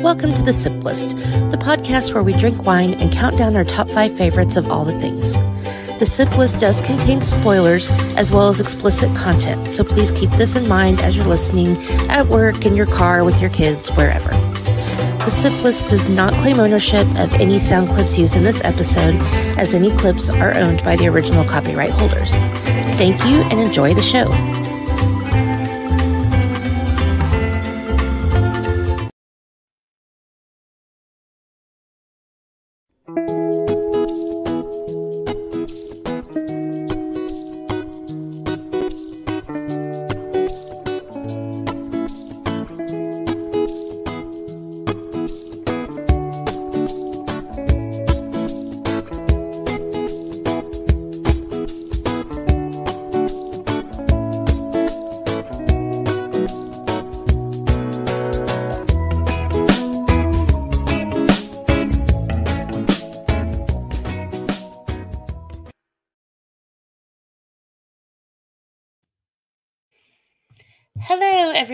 [0.00, 3.64] Welcome to The Sip List, the podcast where we drink wine and count down our
[3.64, 5.34] top five favorites of all the things.
[5.98, 10.54] The Sip List does contain spoilers as well as explicit content, so please keep this
[10.54, 11.76] in mind as you're listening
[12.08, 14.30] at work, in your car, with your kids, wherever.
[14.30, 19.16] The Sip List does not claim ownership of any sound clips used in this episode,
[19.58, 22.30] as any clips are owned by the original copyright holders.
[22.30, 24.30] Thank you and enjoy the show.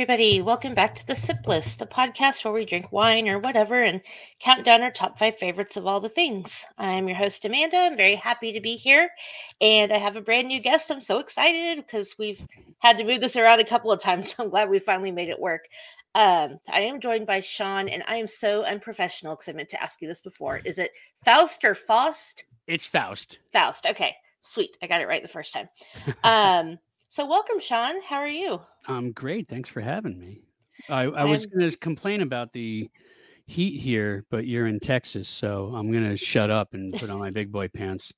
[0.05, 0.43] Everybody.
[0.43, 4.03] Welcome back to the Sip List, the podcast where we drink wine or whatever and
[4.39, 6.63] count down our top five favorites of all the things.
[6.77, 7.79] I'm your host, Amanda.
[7.79, 9.09] I'm very happy to be here.
[9.63, 10.91] And I have a brand new guest.
[10.91, 12.47] I'm so excited because we've
[12.81, 14.35] had to move this around a couple of times.
[14.35, 15.69] So I'm glad we finally made it work.
[16.15, 19.83] Um, I am joined by Sean, and I am so unprofessional because I meant to
[19.83, 20.61] ask you this before.
[20.67, 20.91] Is it
[21.25, 22.45] Faust or Faust?
[22.67, 23.39] It's Faust.
[23.55, 23.87] Faust.
[23.87, 24.77] Okay, sweet.
[24.83, 25.71] I got it right the first time.
[26.23, 26.79] Um,
[27.15, 28.03] so welcome, Sean.
[28.03, 28.61] How are you?
[28.89, 29.47] I'm great.
[29.47, 30.41] Thanks for having me.
[30.89, 32.91] I, I was going to complain about the
[33.47, 37.21] heat here, but you're in Texas, so I'm going to shut up and put on
[37.21, 38.13] my big boy pants.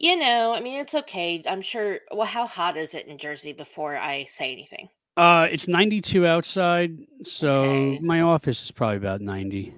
[0.00, 1.44] You know, I mean, it's okay.
[1.46, 2.00] I'm sure.
[2.10, 4.88] Well, how hot is it in Jersey before I say anything?
[5.16, 8.00] Uh, it's 92 outside, so Okay.
[8.00, 9.72] my office is probably about 90.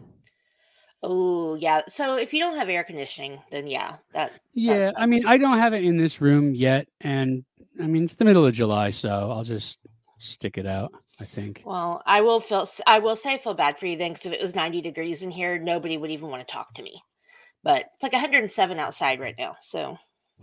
[1.03, 1.83] Oh, yeah.
[1.89, 5.27] So if you don't have air conditioning, then yeah, that Yeah, I mean.
[5.27, 7.45] I don't have it in this room yet, and
[7.83, 9.79] I mean, it's the middle of July, so I'll just
[10.19, 10.93] stick it out.
[11.19, 11.63] I think.
[11.67, 12.67] well, I will feel.
[12.87, 15.23] I will say I feel bad for you then, because if it was 90 degrees
[15.23, 17.03] in here, nobody would even want to talk to me.
[17.63, 19.99] But it's like 107 outside right now, so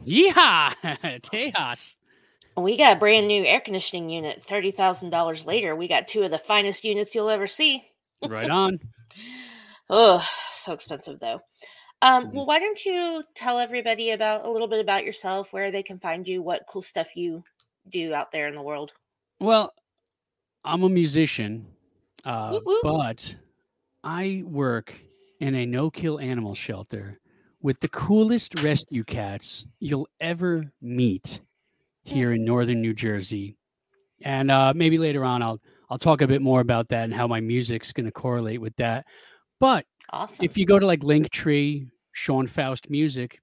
[0.05, 0.75] Yeehaw,
[1.23, 1.95] Tejas.
[2.55, 4.43] we got a brand new air conditioning unit.
[4.43, 7.83] Thirty thousand dollars later, we got two of the finest units you'll ever see.
[8.27, 8.79] Right on.
[9.89, 10.21] Oh,
[10.57, 11.39] so expensive though.
[12.01, 12.33] Um, Mhm.
[12.33, 15.97] well, why don't you tell everybody about a little bit about yourself, where they can
[15.97, 17.43] find you, what cool stuff you
[17.89, 18.91] do out there in the world.
[19.39, 19.73] Well,
[20.63, 21.65] I'm a musician,
[22.25, 22.81] uh, Whoop, whoop.
[22.83, 23.35] but
[24.03, 24.93] I work
[25.39, 27.19] in a no kill animal shelter
[27.61, 31.39] with the coolest rescue cats you'll ever meet
[32.03, 33.57] here in northern New Jersey.
[34.23, 37.27] And uh, maybe later on, I'll I'll talk a bit more about that and how
[37.27, 39.05] my music's going to correlate with that.
[39.59, 40.45] But Awesome.
[40.45, 43.39] if you go to like Linktree, Sean Faust Music,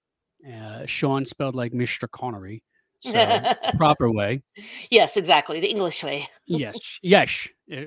[0.50, 2.10] uh, Sean spelled like Mr.
[2.10, 2.62] Connery,
[3.00, 4.42] so proper way.
[4.90, 5.60] yes, exactly.
[5.60, 6.28] The English way.
[6.46, 7.48] Yes, yes.
[7.72, 7.82] Uh,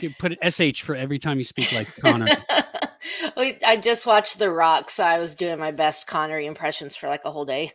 [0.00, 2.26] you put an sh for every time you speak like Connor.
[3.36, 7.24] I just watched The Rock, so I was doing my best Connery impressions for like
[7.24, 7.72] a whole day.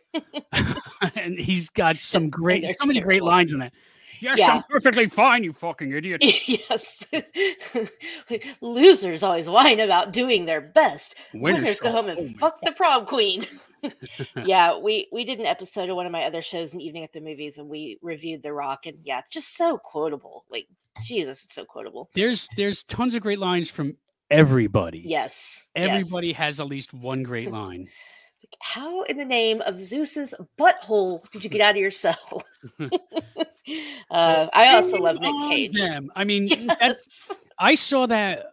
[1.14, 3.72] and he's got some great, so many great lines in that.
[4.20, 4.56] Yes, Yeah.
[4.56, 6.22] I'm perfectly fine, you fucking idiot.
[6.46, 7.04] yes.
[8.60, 11.14] Losers always whine about doing their best.
[11.34, 13.44] Winners, go home oh and my fuck the prom queen.
[14.44, 17.12] yeah, we we did an episode of one of my other shows, an evening at
[17.12, 20.44] the movies, and we reviewed The Rock, and yeah, just so quotable.
[20.50, 20.66] Like
[21.02, 22.10] Jesus, it's so quotable.
[22.14, 23.96] There's there's tons of great lines from
[24.30, 25.02] everybody.
[25.04, 25.88] Yes, yes.
[25.88, 27.88] Everybody has at least one great line.
[28.60, 32.42] How in the name of Zeus's butthole did you get out of your cell?
[34.10, 35.76] uh, I also love Nick Cage.
[35.78, 36.10] them.
[36.16, 36.46] I mean,
[36.80, 37.30] Yes.
[37.58, 38.46] I saw that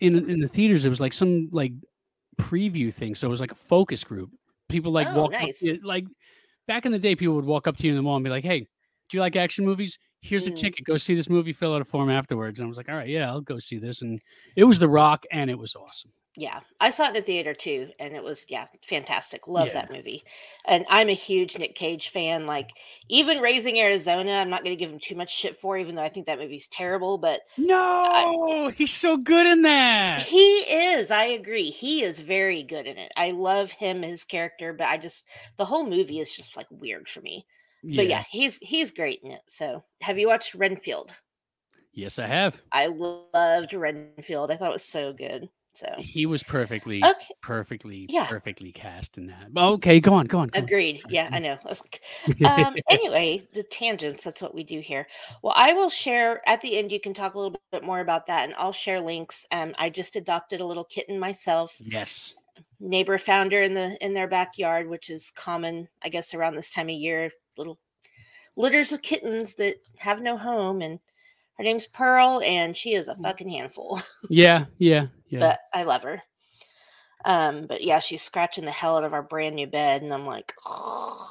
[0.00, 0.84] in in the theaters.
[0.84, 1.72] It was like some like
[2.40, 3.14] preview thing.
[3.14, 4.30] So it was like a focus group.
[4.68, 5.60] People like Oh, walk up nice.
[5.62, 6.04] you- like
[6.68, 8.30] back in the day, people would walk up to you in the mall and be
[8.30, 9.98] like, "Hey, do you like action movies?
[10.20, 10.52] Here's Mm.
[10.52, 10.84] a ticket.
[10.84, 11.52] Go see this movie.
[11.52, 13.78] Fill out a form afterwards." And I was like, "All right, yeah, I'll go see
[13.78, 14.20] this." And
[14.56, 16.12] it was The Rock, and it was awesome.
[16.34, 19.46] Yeah, I saw it in the theater too, and it was yeah, fantastic.
[19.46, 19.74] Love Yeah.
[19.74, 20.24] that movie,
[20.64, 22.46] and I'm a huge Nick Cage fan.
[22.46, 22.70] Like
[23.08, 26.02] even Raising Arizona, I'm not going to give him too much shit for, even though
[26.02, 27.18] I think that movie's terrible.
[27.18, 30.28] But No, he's so good in that.
[30.28, 31.10] he is.
[31.10, 31.70] I agree.
[31.70, 33.12] He is very good in it.
[33.16, 35.24] I love him, his character, but I just
[35.56, 37.46] the whole movie is just like weird for me.
[37.94, 39.42] But yeah, he's he's great in it.
[39.48, 41.12] So have you watched Renfield?
[41.92, 42.60] Yes, I have.
[42.72, 44.50] I loved Renfield.
[44.50, 45.48] I thought it was so good.
[45.74, 47.34] So he was perfectly, okay.
[47.40, 48.26] perfectly, yeah.
[48.26, 49.48] perfectly cast in that.
[49.56, 50.48] Okay, go on, go on.
[50.48, 51.02] Go Agreed.
[51.06, 51.10] On.
[51.10, 51.58] Yeah, I know.
[52.46, 54.24] um, anyway, the tangents.
[54.24, 55.06] That's what we do here.
[55.42, 56.92] Well, I will share at the end.
[56.92, 59.46] You can talk a little bit more about that, and I'll share links.
[59.50, 61.74] Um, I just adopted a little kitten myself.
[61.80, 62.34] Yes.
[62.78, 66.70] Neighbor found her in the in their backyard, which is common, I guess, around this
[66.70, 67.30] time of year.
[67.56, 67.78] Little
[68.56, 70.98] litters of kittens that have no home and
[71.58, 73.22] her name's Pearl, and she is a mm.
[73.22, 74.00] fucking handful.
[74.28, 75.40] Yeah, yeah, yeah.
[75.40, 76.22] but I love her.
[77.24, 80.26] Um, but yeah, she's scratching the hell out of our brand new bed, and I'm
[80.26, 80.52] like,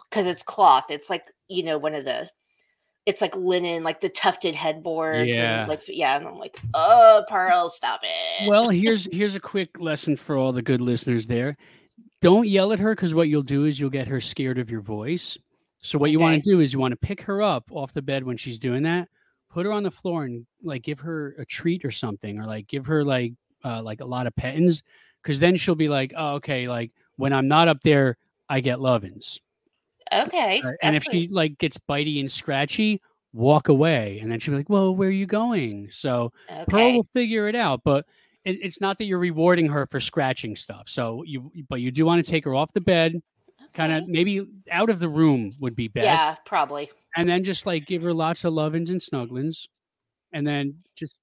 [0.10, 0.86] because it's cloth.
[0.90, 2.30] It's like you know one of the,
[3.06, 5.30] it's like linen, like the tufted headboards.
[5.30, 8.48] Yeah, and like yeah, and I'm like, oh, Pearl, stop it.
[8.48, 11.58] Well, here's here's a quick lesson for all the good listeners there.
[12.22, 14.82] Don't yell at her because what you'll do is you'll get her scared of your
[14.82, 15.38] voice.
[15.84, 16.12] So what okay.
[16.12, 18.38] you want to do is you want to pick her up off the bed when
[18.38, 19.10] she's doing that
[19.52, 22.68] put her on the floor and like give her a treat or something, or like
[22.68, 24.84] give her like uh, like a lot of petins,
[25.22, 28.18] because then she'll be like, oh, okay, like when I'm not up there,
[28.50, 29.40] I get lovins.
[30.12, 30.62] Okay.
[30.62, 33.02] Uh, and if she like gets bitey and scratchy,
[33.34, 35.90] walk away, and then she'll be like, well, where are you going?
[35.92, 36.66] So okay.
[36.68, 38.06] Pearl will figure it out, but.
[38.44, 40.90] It, it's not that you're rewarding her for scratching stuff.
[40.90, 43.70] So you, but you do want to take her off the bed, okay.
[43.72, 46.06] kind of maybe out of the room would be best.
[46.06, 49.68] Yeah, probably and then just like give her lots of lovins and snugglings,
[50.34, 51.18] and then just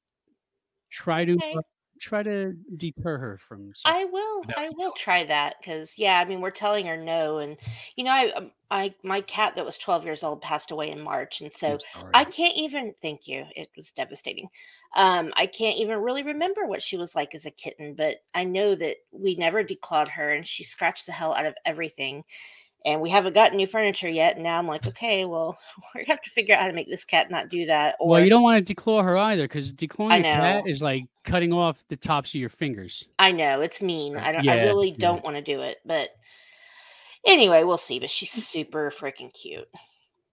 [0.91, 1.55] try to okay.
[1.99, 3.73] Try to deter her from.
[3.85, 4.45] I will.
[4.57, 7.57] I will try that because yeah, I mean we're telling her no, and
[7.97, 11.01] you know I um, I my cat that was twelve years old passed away in
[11.01, 11.79] March, and so
[12.15, 12.95] I can't even.
[13.01, 13.45] Thank you.
[13.57, 14.49] It was devastating.
[14.97, 18.45] Um, I can't even really remember what she was like as a kitten, but I
[18.45, 22.25] know that we never declawed her, and she scratched the hell out of everything
[22.85, 24.37] and we haven't gotten new furniture yet.
[24.37, 25.59] And now I'm like, okay, well,
[25.95, 27.97] we have to figure out how to make this cat not do that.
[28.01, 31.05] Or, well, you don't want to declaw her either because declawing a cat is like
[31.25, 33.07] cutting off the tops of your fingers.
[33.19, 34.17] I know it's mean.
[34.17, 34.45] I don't.
[34.45, 36.11] Yeah, I really don't want to do it, but
[37.27, 37.99] anyway, we'll see.
[37.99, 39.69] But she's super freaking cute.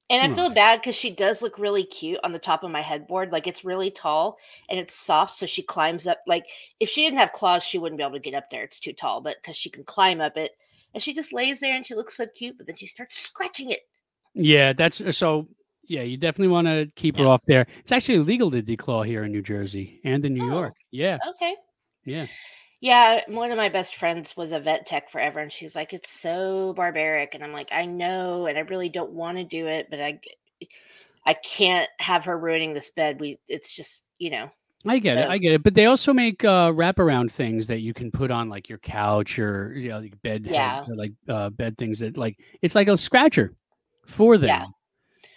[0.08, 0.36] And I hmm.
[0.36, 3.32] feel bad because she does look really cute on the top of my headboard.
[3.32, 4.38] Like it's really tall
[4.70, 5.36] and it's soft.
[5.36, 6.20] So she climbs up.
[6.28, 6.46] Like
[6.80, 8.64] if she didn't have claws, she wouldn't be able to get up there.
[8.64, 9.22] It's too tall.
[9.22, 10.52] But because she can climb up it,
[10.96, 13.70] and she just lays there and she looks so cute, but then she starts scratching
[13.70, 13.82] it.
[14.34, 15.48] Yeah, that's uh, so.
[15.88, 17.26] Yeah, you definitely want to keep yeah.
[17.26, 17.68] her off there.
[17.82, 20.74] It's actually illegal to declaw here in New Jersey and in New oh, York.
[20.90, 21.20] Yeah.
[21.30, 21.54] Okay.
[22.06, 22.26] Yeah.
[22.82, 26.10] Yeah, one of my best friends was a vet tech forever, and she's like, "It's
[26.10, 29.88] so barbaric," and I'm like, "I know, and I really don't want to do it,
[29.90, 30.20] but I,
[31.26, 33.20] I can't have her ruining this bed.
[33.20, 34.52] We, it's just, you know,
[34.88, 35.28] I get it.
[35.28, 35.64] I get it.
[35.64, 39.40] But they also make uh, wraparound things that you can put on like your couch
[39.40, 42.88] or you know, like bed, yeah, head, like uh, bed things that like it's like
[42.88, 43.54] a scratcher
[44.06, 44.50] for them.
[44.50, 44.66] Yeah.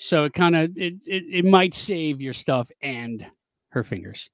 [0.00, 3.26] So it kind of it, it it might save your stuff and
[3.70, 4.28] her fingers.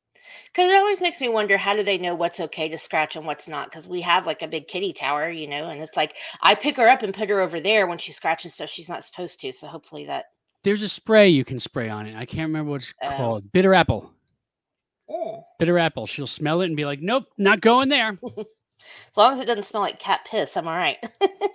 [0.47, 3.27] Because it always makes me wonder how do they know what's okay to scratch and
[3.27, 3.71] what's not?
[3.71, 6.77] Because we have like a big kitty tower, you know, and it's like I pick
[6.77, 9.53] her up and put her over there when she's scratching stuff she's not supposed to.
[9.53, 10.27] So hopefully that.
[10.63, 12.17] There's a spray you can spray on it.
[12.17, 13.53] I can't remember what it's uh, called.
[13.53, 14.11] Bitter apple.
[15.59, 16.07] Bitter apple.
[16.07, 18.19] She'll smell it and be like, nope, not going there.
[18.37, 20.99] as long as it doesn't smell like cat piss, I'm all right.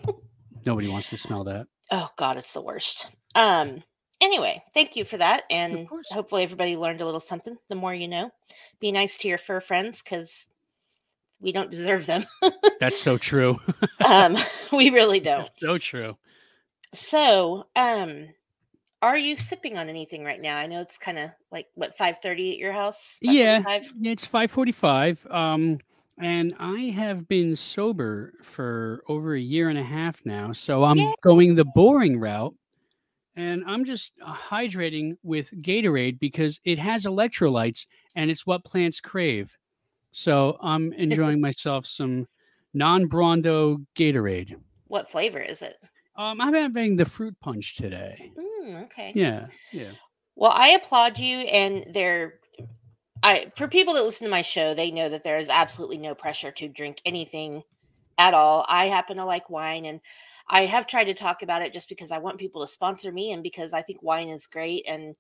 [0.66, 1.68] Nobody wants to smell that.
[1.92, 3.08] Oh God, it's the worst.
[3.36, 3.84] Um.
[4.22, 7.56] Anyway, thank you for that, and hopefully everybody learned a little something.
[7.70, 8.32] The more you know,
[8.82, 10.50] be nice to your fur friends because
[11.40, 12.26] we don't deserve them.
[12.82, 13.60] That's so true.
[14.06, 14.38] um,
[14.74, 15.44] we really don't.
[15.44, 16.18] That's so true.
[16.94, 18.28] So, um,
[19.02, 20.58] are you sipping on anything right now?
[20.58, 23.18] I know it's kind of like what five thirty at your house.
[23.22, 23.64] Yeah,
[24.02, 25.26] it's five forty-five.
[25.30, 25.80] Um,
[26.20, 30.98] and I have been sober for over a year and a half now, so I'm
[30.98, 31.14] yeah.
[31.24, 32.54] going the boring route,
[33.38, 39.00] and I'm just uh, hydrating with Gatorade because it has electrolytes and it's what plants
[39.00, 39.56] crave.
[40.12, 42.28] So I'm enjoying myself some
[42.74, 44.56] non-Brawndo Gatorade.
[44.88, 45.78] What flavor is it?
[46.20, 48.34] Um, I'm having the fruit punch today.
[48.38, 49.14] Mm, okay.
[49.16, 49.48] Yeah.
[49.72, 49.92] Yeah.
[50.36, 52.42] Well, I applaud you, and there.
[53.24, 56.14] I for people that listen to my show, they know that there is absolutely no
[56.14, 57.64] pressure to drink anything
[58.18, 58.66] at all.
[58.68, 60.02] I happen to like wine, and
[60.46, 63.32] I have tried to talk about it just because I want people to sponsor me,
[63.32, 65.16] and because I think wine is great, and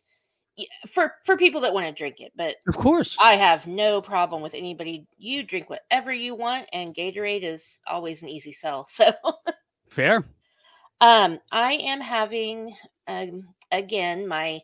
[0.86, 2.34] for for people that want to drink it.
[2.36, 5.08] But of course, I have no problem with anybody.
[5.18, 8.86] You drink whatever you want, and Gatorade is always an easy sell.
[9.00, 9.14] So
[9.90, 10.26] fair.
[11.02, 12.76] Um, I am having
[13.08, 14.62] um, again my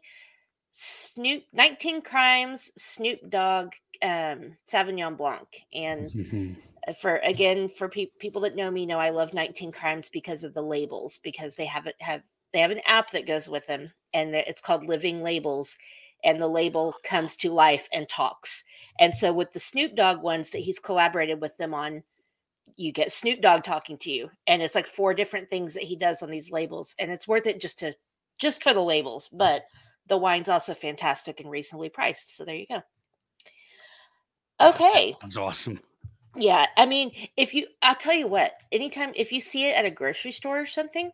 [0.72, 3.70] Snoop 19 Crimes Snoop Dogg
[4.02, 6.12] um, Sauvignon Blanc, and
[6.88, 10.44] uh, for again for pe- people that know me know I love 19 Crimes because
[10.44, 12.22] of the labels because they have it have
[12.54, 15.78] they have an app that goes with them and it's called Living Labels,
[16.24, 18.64] and the label comes to life and talks.
[18.98, 22.04] And so with the Snoop Dogg ones that he's collaborated with them on,
[22.78, 24.30] you get Snoop Dogg talking to you.
[24.48, 26.96] And it's like four different things that he does on these labels.
[27.00, 27.96] And it's worth it just to
[28.38, 29.30] just for the labels.
[29.32, 29.64] But
[30.08, 32.36] the wine's also fantastic and reasonably priced.
[32.36, 32.82] So there you go.
[34.60, 35.16] Oh, okay.
[35.22, 35.80] That's awesome.
[36.36, 36.66] Yeah.
[36.78, 39.92] I mean, if you I'll tell you what, anytime if you see it at a
[39.92, 41.12] grocery store or something,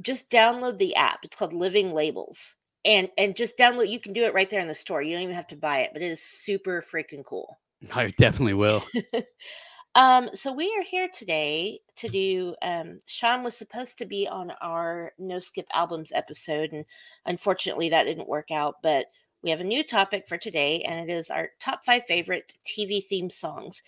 [0.00, 1.20] just download the app.
[1.24, 2.54] It's called Living Labels.
[2.84, 5.02] And and just download you can do it right there in the store.
[5.02, 7.58] You don't even have to buy it, but it is super freaking cool.
[7.92, 8.84] I definitely will.
[9.94, 14.52] um, so we are here today to do um Sean was supposed to be on
[14.62, 16.84] our No Skip Albums episode, and
[17.26, 19.06] unfortunately that didn't work out, but
[19.42, 23.00] we have a new topic for today, and it is our top five favorite TV
[23.06, 23.82] theme songs.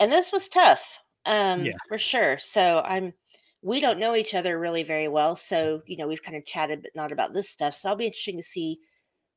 [0.00, 1.78] And this was tough, um, Yeah.
[1.88, 2.38] for sure.
[2.38, 3.14] So I'm
[3.62, 5.36] we don't know each other really very well.
[5.36, 7.74] So, you know, we've kind of chatted, but not about this stuff.
[7.76, 8.80] So I'll be interesting to see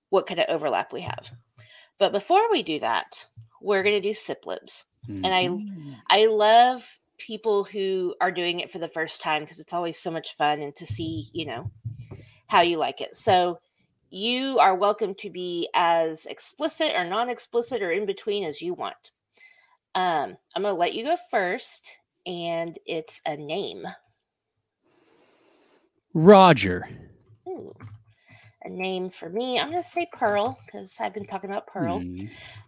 [0.10, 1.32] what kind of overlap we have.
[2.00, 3.28] But before we do that,
[3.62, 4.86] we're going to do sip libs.
[5.10, 6.02] I- Mhm.
[6.10, 10.12] I love people who are doing it for the first time because it's always so
[10.12, 11.72] much fun and to see, you know,
[12.48, 13.16] how you like it.
[13.16, 13.60] So
[14.10, 18.74] you are welcome to be as explicit or non explicit or in between as you
[18.74, 19.12] want.
[19.96, 23.88] Um, I'm going to let you go first, and it's a name.
[26.14, 26.88] Roger.
[27.48, 27.74] Ooh,
[28.66, 29.60] a name for me.
[29.60, 32.00] I'm going to say Pearl because I've been talking about Pearl.
[32.00, 32.26] Hmm.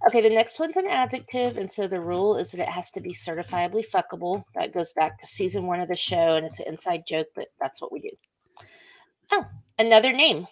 [0.08, 3.02] Okay, the next one's an adjective, and so the rule is that it has to
[3.02, 4.44] be certifiably fuckable.
[4.56, 7.48] That goes back to season one of the show, and it's an inside joke, but
[7.60, 8.12] that's what we do.
[9.32, 9.46] Oh,
[9.80, 10.48] another name.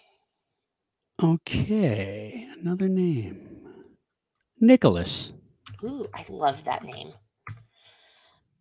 [1.22, 2.48] Okay.
[2.60, 3.48] Another name.
[4.60, 5.32] Nicholas.
[5.84, 7.12] Ooh, I love that name.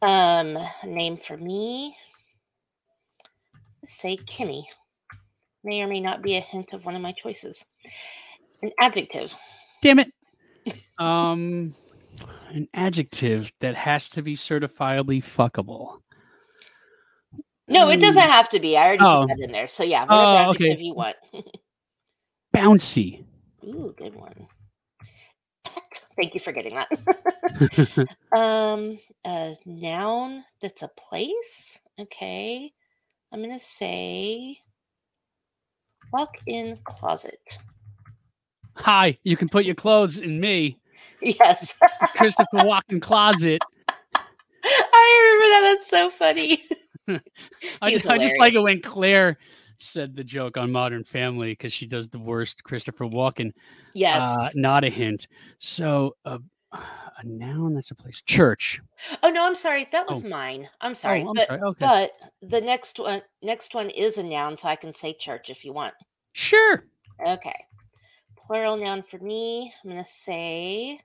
[0.02, 1.98] Um, a name for me.
[3.82, 4.64] Let's say Kimmy.
[5.66, 7.66] May or may not be a hint of one of my choices.
[8.62, 9.36] An adjective.
[9.82, 10.12] Damn it.
[10.98, 11.76] Um,
[12.50, 16.00] an adjective that has to be certifiably fuckable.
[17.68, 18.78] No, it doesn't Um, have to be.
[18.78, 19.28] I already oh.
[19.28, 19.68] put that in there.
[19.68, 20.66] So yeah, whatever Oh, okay.
[20.70, 21.18] adjective you want.
[22.56, 23.26] Bouncy.
[23.66, 24.48] Ooh, good one.
[26.16, 28.08] Thank you for getting that.
[28.38, 31.80] um, a noun that's a place.
[32.00, 32.72] Okay.
[33.34, 34.60] I'm gonna say
[36.16, 37.60] walk-in closet.
[38.76, 40.80] Hi, you can put your clothes in me.
[41.22, 41.76] Yes.
[42.16, 43.62] Christopher Walken closet.
[43.86, 45.78] I remember that.
[45.78, 46.64] That's so funny.
[47.82, 49.38] I just, I just like it when Claire
[49.78, 53.52] said the joke on Modern Family because she does the worst Christopher Walken.
[53.94, 54.22] Yes.
[54.22, 55.28] Uh, not a hint.
[55.58, 56.38] So uh,
[57.18, 58.22] a noun that's a place.
[58.22, 58.82] Church.
[59.24, 59.88] oh no, I'm sorry.
[59.92, 60.28] That was oh.
[60.28, 60.68] mine.
[60.82, 61.24] I'm sorry.
[61.24, 61.62] oh, I'm but sorry.
[61.62, 61.78] Okay.
[61.80, 65.64] but the next one next one is a noun, so I can say church if
[65.64, 65.94] you want.
[66.34, 66.86] sure.
[67.26, 67.66] Okay.
[68.36, 69.74] Plural noun for me.
[69.84, 71.00] I'm gonna say.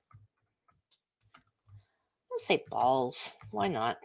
[2.32, 3.32] I'll say balls.
[3.50, 3.98] Why not?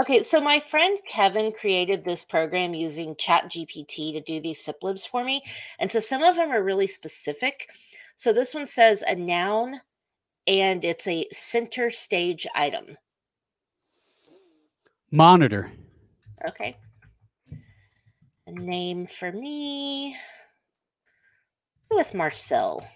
[0.00, 4.82] Okay, so my friend Kevin created this program using Chat GPT to do these sip
[4.82, 5.42] libs for me.
[5.78, 7.68] And so some of them are really specific.
[8.16, 9.80] So this one says a noun
[10.46, 12.96] and it's a center stage item.
[15.10, 15.70] Monitor.
[16.48, 16.76] Okay.
[18.46, 20.16] A name for me
[21.90, 22.86] with Marcel.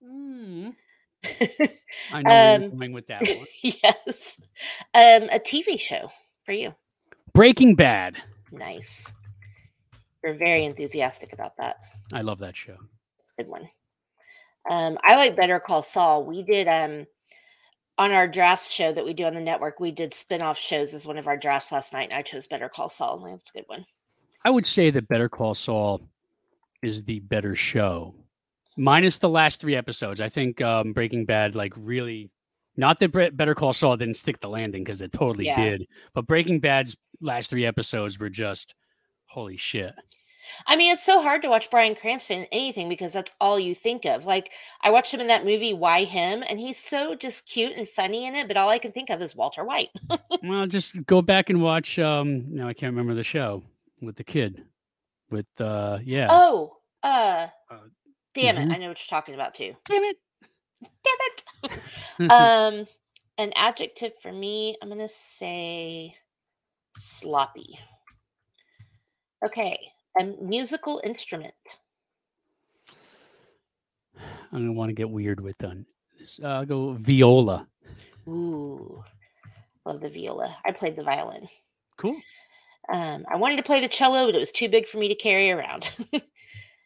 [0.02, 0.72] I
[2.22, 3.46] know where you're Um, going with that one.
[3.62, 4.40] yes.
[4.94, 6.10] Um, a TV show
[6.44, 6.74] for you.
[7.34, 8.16] Breaking Bad.
[8.52, 9.10] Nice.
[10.22, 11.76] You're very enthusiastic about that.
[12.12, 12.76] I love that show.
[13.36, 13.68] Good one.
[14.68, 16.24] Um, I like Better Call Saul.
[16.24, 17.06] We did um
[17.98, 21.04] on our drafts show that we do on the network, we did spin-off shows as
[21.04, 23.18] one of our drafts last night, and I chose Better Call Saul.
[23.18, 23.84] That's a good one.
[24.44, 26.00] I would say that Better Call Saul
[26.80, 28.14] is the better show,
[28.76, 30.20] minus the last three episodes.
[30.20, 32.30] I think um, Breaking Bad, like, really,
[32.76, 35.70] not that Better Call Saul didn't stick the landing because it totally Yeah.
[35.70, 38.76] did, but Breaking Bad's last three episodes were just
[39.26, 39.92] holy shit.
[40.66, 43.74] I mean, it's so hard to watch Bryan Cranston in anything because that's all you
[43.74, 44.24] think of.
[44.26, 44.50] Like,
[44.82, 48.26] I watched him in that movie, Why Him, and he's so just cute and funny
[48.26, 49.90] in it, but all I can think of is Walter White.
[50.42, 51.98] well, just go back and watch.
[51.98, 53.62] Um, no, I can't remember the show
[54.00, 54.62] with the kid.
[55.30, 56.28] With uh, yeah.
[56.30, 57.76] Oh, uh, Uh,
[58.34, 58.70] damn mhm.
[58.70, 58.74] it.
[58.74, 59.76] I know what you're talking about too.
[59.84, 60.16] Damn it!
[60.82, 61.70] Damn
[62.20, 62.30] it.
[62.30, 62.86] um,
[63.36, 66.14] an adjective for me, I'm going to say
[66.96, 67.78] sloppy.
[69.44, 69.78] Okay.
[70.18, 71.54] A musical instrument.
[74.16, 75.86] I'm gonna want to get weird with them.
[76.42, 77.66] Uh, I'll go viola.
[78.26, 79.02] Ooh,
[79.84, 80.56] love the viola.
[80.64, 81.48] I played the violin.
[81.96, 82.16] Cool.
[82.92, 85.14] Um, I wanted to play the cello, but it was too big for me to
[85.14, 85.90] carry around.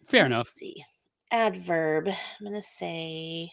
[0.06, 0.46] Fair enough.
[0.46, 0.84] Let's see.
[1.30, 2.08] Adverb.
[2.08, 3.50] I'm going to say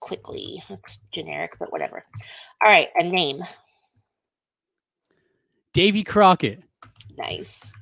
[0.00, 0.62] quickly.
[0.68, 2.04] It's generic, but whatever.
[2.64, 3.42] All right, a name.
[5.72, 6.62] Davy Crockett.
[7.16, 7.72] Nice.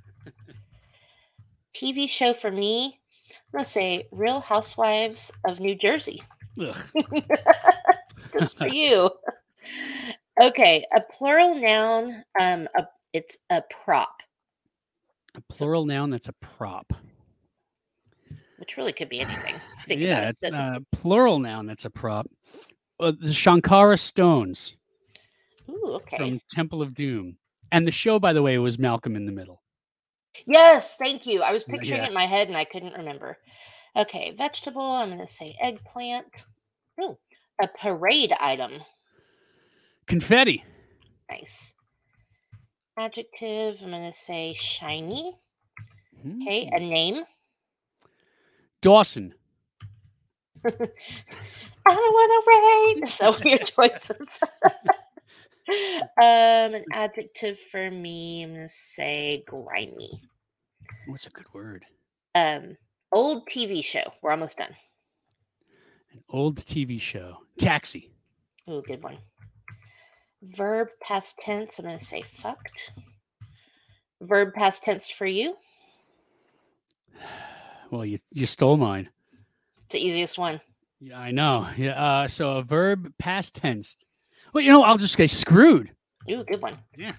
[1.80, 2.98] TV show for me,
[3.30, 6.22] I'm gonna say Real Housewives of New Jersey.
[8.38, 9.10] Just for you.
[10.40, 12.24] Okay, a plural noun.
[12.40, 14.14] Um, a, it's a prop,
[15.34, 16.92] A plural noun that's a prop.
[18.58, 19.54] which really could be anything.
[19.80, 20.52] Think yeah, about it.
[20.54, 22.26] a plural noun that's a prop.
[22.98, 24.76] Uh, the Shankara Stones
[25.68, 26.18] Ooh, okay.
[26.18, 27.38] from Temple of Doom.
[27.72, 29.59] And the show, by the way, was Malcolm in the Middle.
[30.46, 31.42] Yes, thank you.
[31.42, 32.04] I was Yeah, picturing yeah.
[32.06, 33.38] it in my head and I couldn't remember.
[33.96, 34.82] Okay, vegetable.
[34.82, 36.44] I'm going to say eggplant.
[37.62, 38.72] A parade item.
[40.06, 40.64] Confetti.
[41.30, 41.72] Nice.
[42.96, 43.80] Adjective.
[43.82, 45.38] I'm going to say shiny.
[46.22, 46.42] Hmm.
[46.42, 47.24] Okay, a name.
[48.82, 49.34] Dawson.
[50.64, 50.70] I
[51.86, 53.06] want to rain.
[53.06, 54.40] So your choices.
[56.20, 58.42] um, an adjective for me.
[58.42, 60.22] I'm to say grimy.
[61.06, 61.84] What's a good word?
[62.34, 62.76] Um,
[63.12, 64.02] old TV show.
[64.22, 64.74] We're almost done.
[66.12, 67.38] An old TV show.
[67.58, 68.10] Taxi.
[68.68, 69.18] Ooh, good one.
[70.42, 71.78] Verb past tense.
[71.78, 72.92] I'm going to say fucked.
[74.20, 75.56] Verb past tense for you.
[77.92, 79.08] Well, you, you stole mine.
[79.86, 80.60] It's the easiest one.
[81.00, 81.68] Yeah, I know.
[81.76, 82.00] Yeah.
[82.00, 83.96] Uh, so a verb past tense.
[84.52, 85.90] Well, you know, I'll just say screwed.
[86.30, 86.78] Ooh, good one.
[86.96, 87.14] Yeah.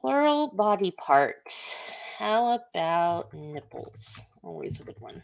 [0.00, 1.76] Plural body parts.
[2.18, 4.20] How about nipples?
[4.42, 5.22] Always a good one.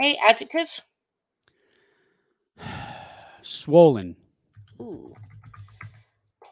[0.00, 0.68] Hey, adjective.
[3.42, 4.16] Swollen.
[4.80, 5.14] Ooh.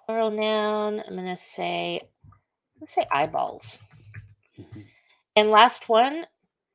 [0.07, 1.03] Plural noun.
[1.07, 2.03] I'm gonna say.
[2.81, 3.79] Let's say eyeballs.
[4.59, 4.85] Mhm.
[5.37, 6.27] And last one,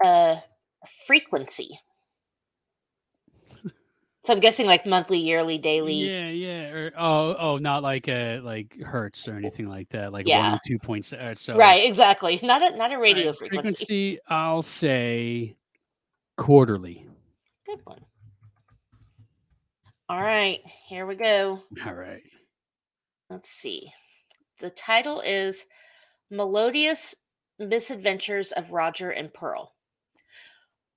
[0.03, 0.37] uh,
[1.05, 1.79] frequency.
[4.27, 5.93] So I'm guessing like monthly, yearly, daily.
[5.93, 6.69] Yeah, yeah.
[6.69, 10.11] Or, oh, oh, not like uh like hertz or anything like that.
[10.11, 10.49] Like Yeah.
[10.51, 11.13] one, two points.
[11.13, 12.37] Uh, so Right, exactly.
[12.43, 13.85] Not a not a radio right, frequency.
[13.85, 14.19] frequency.
[14.27, 15.55] I'll say
[16.35, 17.05] quarterly.
[17.65, 18.01] Good one.
[20.09, 20.59] All right,
[20.89, 21.61] here we go.
[21.85, 22.23] All right.
[23.29, 23.89] Let's see.
[24.59, 25.67] The title is
[26.29, 27.15] Melodious
[27.59, 29.73] Misadventures of Roger and Pearl.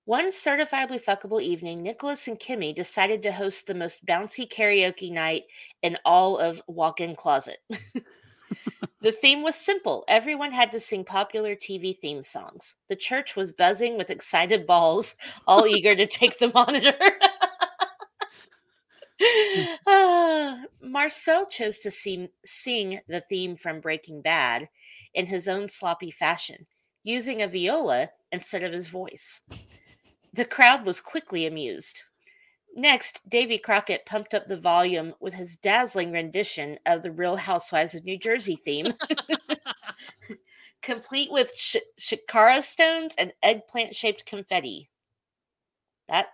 [0.07, 5.45] One certifiably fuckable evening, Nicholas and Kimmy decided to host the most bouncy karaoke night
[5.83, 7.59] in all of Walk In Closet.
[9.03, 10.05] the theme was simple.
[10.09, 12.75] Everyone had to sing popular TV theme songs.
[12.89, 16.97] The church was buzzing with excited balls, all eager to take the monitor.
[19.87, 24.69] Ah, Marcel chose to sing the theme from Breaking Bad
[25.13, 26.67] in his own sloppy fashion,
[27.05, 29.43] using a viola instead of his voice.
[30.33, 32.03] The crowd was quickly amused.
[32.77, 37.95] Next, Davy Crockett pumped up the volume with his dazzling rendition of the Real Housewives
[37.95, 38.95] of New Jersey theme,
[40.83, 44.89] complete with sh- shikara stones and eggplant-shaped confetti.
[46.09, 46.29] That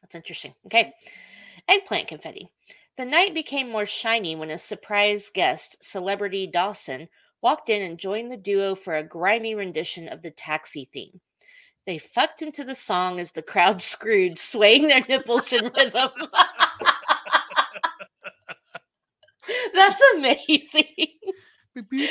[0.00, 0.54] that's interesting.
[0.66, 0.94] Okay.
[1.68, 2.50] Eggplant confetti.
[2.96, 7.08] The night became more shiny when a surprise guest, celebrity Dawson,
[7.42, 11.20] walked in and joined the duo for a grimy rendition of the taxi theme.
[11.88, 16.10] They fucked into the song as the crowd screwed, swaying their nipples in rhythm.
[19.74, 20.84] That's amazing.
[21.74, 22.08] I mean,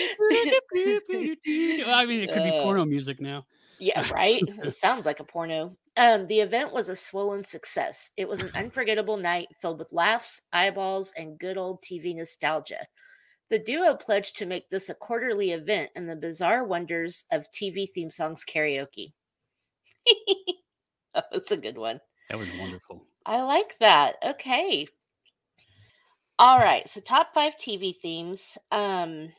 [2.23, 3.45] it could be Uh, porno music now.
[3.77, 4.41] Yeah, right?
[4.63, 5.77] It sounds like a porno.
[5.95, 8.09] Um, the event was a swollen success.
[8.17, 12.87] It was an unforgettable night filled with laughs, eyeballs, and good old TV nostalgia.
[13.51, 17.85] The duo pledged to make this a quarterly event in the bizarre wonders of TV
[17.93, 19.13] theme songs karaoke.
[21.15, 21.99] oh, that's a good one.
[22.29, 23.05] That was wonderful.
[23.25, 24.15] I like that.
[24.23, 24.87] Okay.
[26.39, 26.87] All right.
[26.87, 28.57] So top five TV themes.
[28.71, 29.29] Um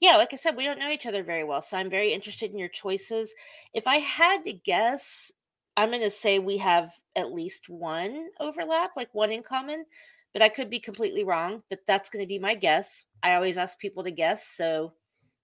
[0.00, 1.62] yeah, like I said, we don't know each other very well.
[1.62, 3.32] So I'm very interested in your choices.
[3.72, 5.32] If I had to guess,
[5.76, 9.86] I'm gonna say we have at least one overlap, like one in common,
[10.32, 11.62] but I could be completely wrong.
[11.70, 13.04] But that's gonna be my guess.
[13.22, 14.46] I always ask people to guess.
[14.48, 14.92] So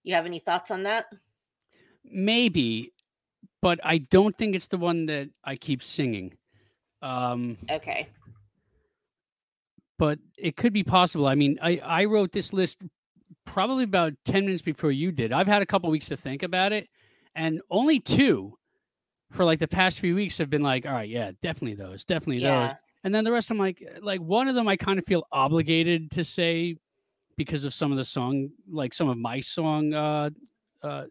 [0.02, 1.06] you have any thoughts on that?
[2.04, 2.92] Maybe,
[3.62, 6.34] but I don't think it's the one that I keep singing.
[7.02, 8.08] Um, Okay.
[9.98, 11.26] but it could be possible.
[11.26, 12.82] I mean, I, I wrote this list
[13.46, 15.32] probably about 10 minutes before you did.
[15.32, 16.88] I've had a couple weeks to think about it,
[17.34, 18.56] and only two
[19.30, 22.40] for like the past few weeks have been like, all right, yeah, definitely those, definitely
[22.42, 22.72] those.
[23.04, 26.10] And then the rest I'm like like one of them I kind of feel obligated
[26.12, 26.76] to say
[27.36, 30.30] because of some of the song, like some of my song uh
[30.82, 31.04] uh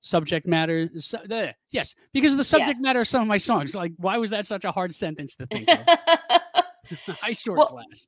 [0.00, 0.88] subject matter.
[0.98, 3.74] Su- uh, yes, because of the subject matter of some of my songs.
[3.74, 5.78] Like, why was that such a hard sentence to think of?
[7.20, 8.06] High short Well, glass.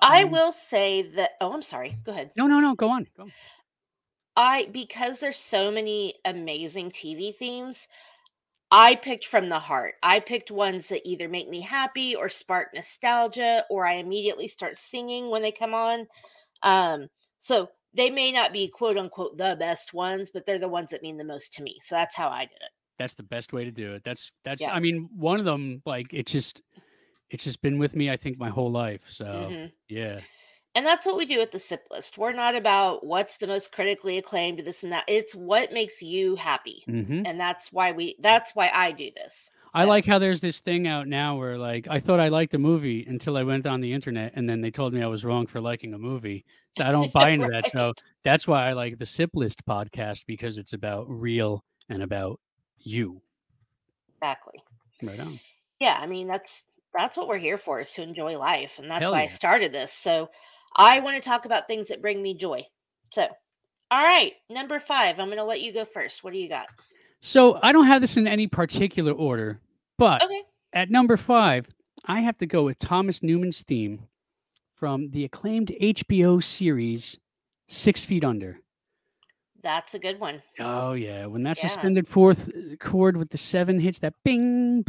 [0.00, 1.32] I Um, will say that.
[1.40, 1.98] Oh, I'm sorry.
[2.04, 2.30] Go ahead.
[2.36, 2.74] No, no, no.
[2.74, 3.06] Go on.
[3.16, 3.32] Go on.
[4.36, 7.86] I because there's so many amazing TV themes.
[8.70, 9.94] I picked from the heart.
[10.02, 14.78] I picked ones that either make me happy or spark nostalgia, or I immediately start
[14.78, 16.08] singing when they come on.
[16.62, 20.90] Um, so they may not be quote unquote the best ones, but they're the ones
[20.90, 21.78] that mean the most to me.
[21.80, 22.70] So that's how I did it.
[22.98, 24.02] That's the best way to do it.
[24.04, 24.60] That's that's.
[24.60, 24.72] Yeah.
[24.72, 26.62] I mean, one of them, like, it just,
[27.30, 28.10] it's just been with me.
[28.10, 29.02] I think my whole life.
[29.08, 29.72] So Mhm.
[29.88, 30.20] yeah.
[30.76, 32.18] And that's what we do at the SIP list.
[32.18, 35.04] We're not about what's the most critically acclaimed, this and that.
[35.06, 36.82] It's what makes you happy.
[36.86, 39.50] hmm And that's why we that's why I do this.
[39.74, 42.58] I like how there's this thing out now where like I thought I liked a
[42.58, 45.48] movie until I went on the internet and then they told me I was wrong
[45.48, 46.44] for liking a movie.
[46.72, 47.70] So I don't buy into that.
[47.72, 52.40] So that's why I like the Sip List podcast because it's about real and about
[52.78, 53.20] you.
[54.18, 54.62] exactly.
[55.02, 55.40] Right on.
[55.80, 58.78] Yeah, I mean that's that's what we're here for is to enjoy life.
[58.78, 59.92] And that's Hell why I started this.
[59.92, 60.30] So
[60.76, 62.64] I want to talk about things that bring me joy.
[63.12, 63.26] So
[63.90, 65.18] all right, number five.
[65.18, 66.22] I'm gonna let you go first.
[66.22, 66.66] What do you got?
[67.20, 69.60] So I don't have this in any particular order,
[69.98, 70.42] but Okay.
[70.72, 71.66] at number five,
[72.04, 74.06] I have to go with Thomas Newman's theme
[74.74, 77.18] from the acclaimed HBO series
[77.68, 78.60] Six Feet Under.
[79.62, 80.42] That's a good one.
[80.60, 81.68] Oh yeah, when that Yeah.
[81.68, 84.84] suspended fourth uh, chord with the seven hits that bing,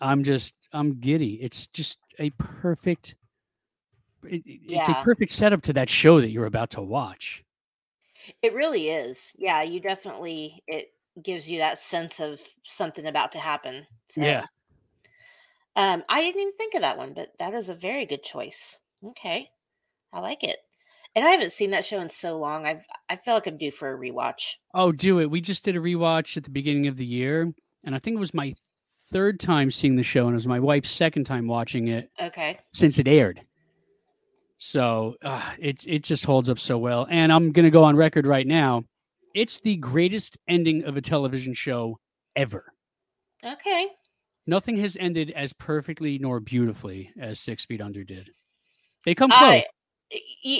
[0.00, 1.34] I'm just I'm giddy.
[1.42, 3.16] It's just a perfect.
[4.24, 7.42] It, it- it's a perfect setup to that show that you're about to watch.
[8.42, 9.32] It really is.
[9.36, 13.86] Yeah, you definitely it gives you that sense of something about to happen.
[14.08, 14.44] So Yeah.
[15.76, 18.80] Um, I didn't even think of that one, but that is a very good choice.
[19.04, 19.50] Okay.
[20.12, 20.58] I like it.
[21.14, 22.66] And I haven't seen that show in so long.
[22.66, 24.54] I've I feel like I'm due for a rewatch.
[24.74, 25.30] Oh, do it.
[25.30, 27.52] We just did a rewatch at the beginning of the year,
[27.84, 28.54] and I think it was my
[29.10, 32.58] third time seeing the show, and it was my wife's second time watching it Okay.
[32.72, 33.40] since it aired.
[34.56, 38.26] So uh, it it just holds up so well, and I'm gonna go on record
[38.26, 38.84] right now.
[39.34, 41.98] It's the greatest ending of a television show
[42.36, 42.72] ever.
[43.44, 43.88] Okay.
[44.46, 48.30] Nothing has ended as perfectly nor beautifully as Six Feet Under did.
[49.04, 49.40] They come close.
[49.42, 49.64] I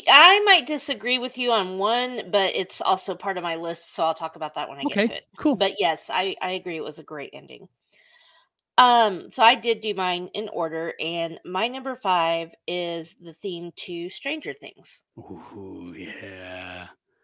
[0.08, 4.04] I might disagree with you on one, but it's also part of my list, so
[4.04, 5.24] I'll talk about that when I get to okay, it.
[5.36, 5.56] cool.
[5.56, 7.68] But yes, I I agree it was a great ending.
[8.78, 13.72] Um, so I did do mine in order, and my number five is the theme
[13.76, 15.02] to Stranger Things.
[15.18, 15.89] Ooh.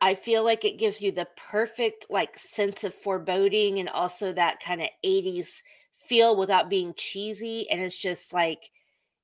[0.01, 4.61] I feel like it gives you the perfect like sense of foreboding and also that
[4.61, 5.63] kind of 80s
[5.99, 8.71] feel without being cheesy and it's just like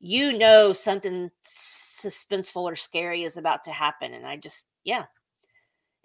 [0.00, 5.06] you know something suspenseful or scary is about to happen and I just yeah.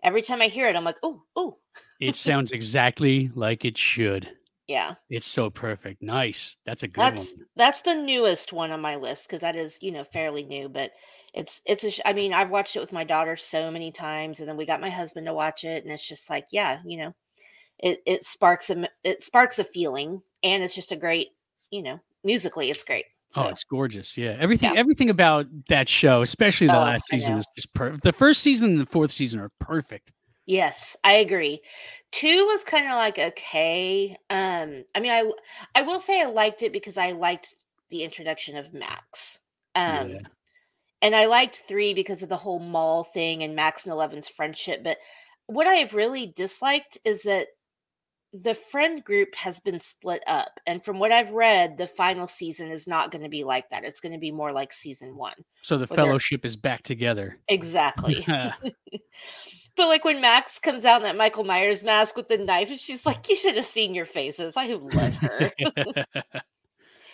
[0.01, 1.60] Every time I hear it I'm like, "Oh, oh,
[1.99, 4.36] It sounds exactly like it should.
[4.67, 6.01] yeah." It's so perfect.
[6.01, 6.58] Nice.
[6.65, 7.45] That's a good That's one.
[7.56, 10.91] that's the newest one on my list cuz that is, you know, fairly new, but
[11.38, 14.39] it's it's a sh- I mean, I've watched it with my daughter so many times
[14.39, 16.97] and then we got my husband to watch it and it's just like, yeah, you
[16.97, 17.15] know,
[17.80, 21.30] it it sparks a it sparks a feeling and it's just a great,
[21.71, 23.06] you know, musically it's great.
[23.36, 24.17] Oh, it's gorgeous.
[24.17, 24.36] Yeah.
[24.39, 24.76] Everything Yeah.
[24.76, 28.04] everything about that show, especially the Oh, last season, is just perfect.
[28.04, 30.12] The first season and the fourth season are perfect.
[30.45, 31.62] yes, I agree.
[32.12, 34.17] 2 was kind of like okay.
[34.30, 35.32] Um I mean, I
[35.76, 37.54] I will say I liked it because I liked
[37.89, 39.39] the introduction of Max.
[39.76, 40.19] Um yeah.
[41.01, 44.83] And I liked three because of the whole mall thing and Max and Eleven's friendship.
[44.83, 44.97] But
[45.45, 47.47] what I have really disliked is that
[48.33, 50.60] the friend group has been split up.
[50.65, 53.86] And from what I've read, the final season is not going to be like that.
[53.86, 55.33] It's going to be more like season one.
[55.62, 57.39] So the fellowship is back together.
[57.47, 58.25] Exactly.
[58.27, 62.79] but like when Max comes out in that Michael Myers mask with the knife, and
[62.79, 64.55] she's like, You should have seen your faces.
[64.57, 65.51] I love her.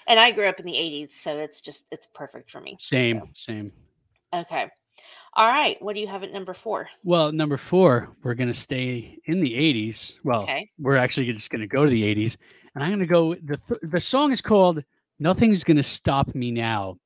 [0.07, 2.77] and I grew up in the 80s, so it's just, it's perfect for me.
[2.79, 3.71] same, So, same.
[4.33, 4.67] okay.
[5.35, 5.81] All right.
[5.81, 6.87] What do you have at number four?
[7.03, 10.19] Well, number four, we're gonna stay in the '80s.
[10.23, 10.69] Well, Okay.
[10.77, 12.37] we're actually just gonna go to the '80s,
[12.75, 13.33] and I'm gonna go.
[13.33, 14.83] the th- The song is called
[15.17, 16.99] "Nothing's Gonna Stop Me Now,"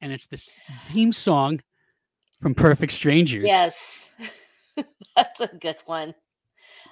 [0.00, 0.58] and it's this
[0.90, 1.60] theme song
[2.42, 3.44] from Perfect Strangers.
[3.46, 4.10] Yes.
[5.14, 6.16] That's a good one.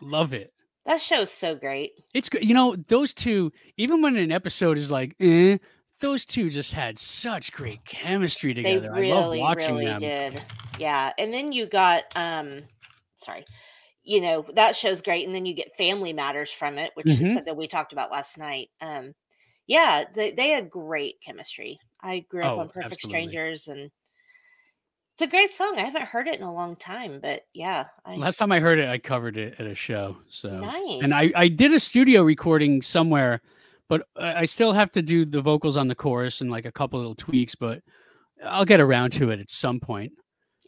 [0.01, 0.53] love it.
[0.87, 1.92] That show's so great.
[2.14, 2.44] It's good.
[2.44, 5.59] You know, those two, even when an episode is like, eh,
[6.01, 8.88] those two just had such great chemistry together.
[8.88, 10.12] They I love really, watching really them.
[10.12, 10.44] did.
[10.79, 11.12] Yeah.
[11.18, 12.68] And then you got um
[13.18, 13.46] sorry.
[14.05, 15.27] You know, that show's great.
[15.27, 17.33] And then you get family matters from it, which is Mhm.
[17.33, 18.70] something we talked about last night.
[18.81, 19.14] Um
[19.66, 21.83] yeah, they, they had great chemistry.
[22.03, 23.03] I grew up Oh, on Perfect absolutely.
[23.03, 23.90] Strangers and
[25.18, 25.76] It's a great song.
[25.79, 27.87] I haven't heard it in a long time, but yeah.
[28.05, 28.16] I...
[28.16, 30.18] Last time I heard it, I covered it at a show.
[30.29, 31.02] So nice.
[31.02, 33.40] And I, I did a studio recording somewhere,
[33.88, 36.98] but I still have to do the vocals on the chorus and like a couple
[36.98, 37.81] little tweaks, but
[38.44, 40.12] I'll get around to it at some point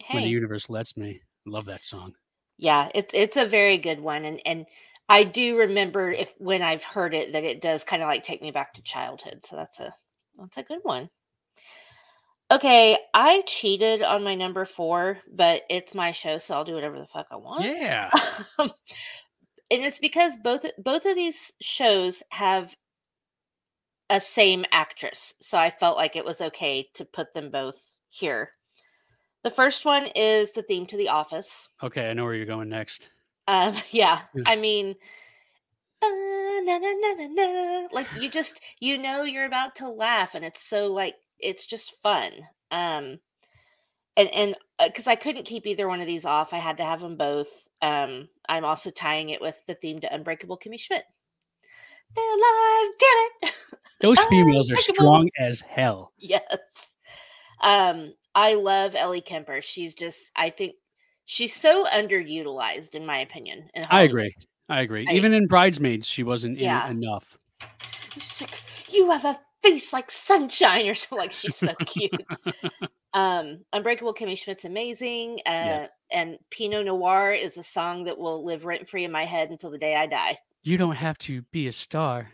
[0.00, 0.14] hey.
[0.14, 1.20] when the universe lets me.
[1.44, 2.14] Love that song.
[2.56, 4.24] Yeah, it's it's a very good one.
[4.24, 4.64] And and
[5.10, 8.40] I do remember if when I've heard it that it does kind of like take
[8.40, 9.44] me back to childhood.
[9.44, 9.94] So that's a
[10.38, 11.10] that's a good one.
[12.50, 16.98] Okay, I cheated on my number four, but it's my show, so I'll do whatever
[16.98, 17.64] the fuck I want.
[17.64, 18.10] Yeah.
[18.58, 18.72] and
[19.70, 22.74] it's because both both of these shows have
[24.08, 28.52] a same actress, so I felt like it was okay to put them both here.
[29.44, 31.68] The first one is the theme to The Office.
[31.82, 33.10] Okay, I know where you're going next.
[33.46, 34.94] Um, yeah, I mean,
[36.00, 36.08] uh,
[36.62, 40.90] na, na, na, like you just you know you're about to laugh, and it's so
[40.90, 42.32] like it's just fun.
[42.70, 43.18] Um,
[44.16, 46.84] and and because uh, I couldn't keep either one of these off, I had to
[46.84, 47.48] have them both.
[47.80, 51.04] Um, I'm also tying it with the theme to Unbreakable Kimmy Schmidt.
[52.16, 53.54] They're alive, damn it!
[54.00, 56.12] Those females are strong as hell.
[56.18, 56.94] Yes.
[57.60, 59.60] Um, I love Ellie Kemper.
[59.60, 60.74] She's just, I think,
[61.24, 63.68] she's so underutilized, in my opinion.
[63.90, 64.34] I agree.
[64.68, 65.06] I agree.
[65.08, 66.88] I, Even in Bridesmaids, she wasn't yeah.
[66.88, 67.36] enough.
[68.40, 69.40] Like, you have a
[69.72, 72.12] face like sunshine or so like she's so cute.
[73.14, 75.86] Um unbreakable kimmy schmidt's amazing uh yeah.
[76.12, 79.70] and pinot noir is a song that will live rent free in my head until
[79.70, 80.36] the day i die.
[80.62, 82.30] You don't have to be a star.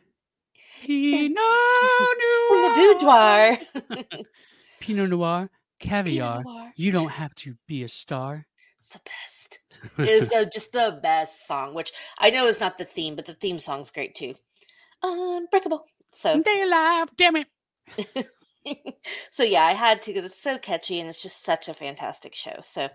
[0.83, 3.59] Pinot noir boudoir.
[4.81, 6.39] Pinot noir caviar.
[6.39, 6.73] Pinot noir.
[6.75, 8.45] you don't have to be a star.
[8.81, 9.61] It's the best.
[9.97, 13.27] It is the, just the best song which i know is not the theme but
[13.27, 14.35] the theme song's great too.
[15.05, 17.49] Unbreakable so they alive, damn it.
[19.31, 22.35] so yeah, I had to because it's so catchy and it's just such a fantastic
[22.35, 22.57] show.
[22.63, 22.89] So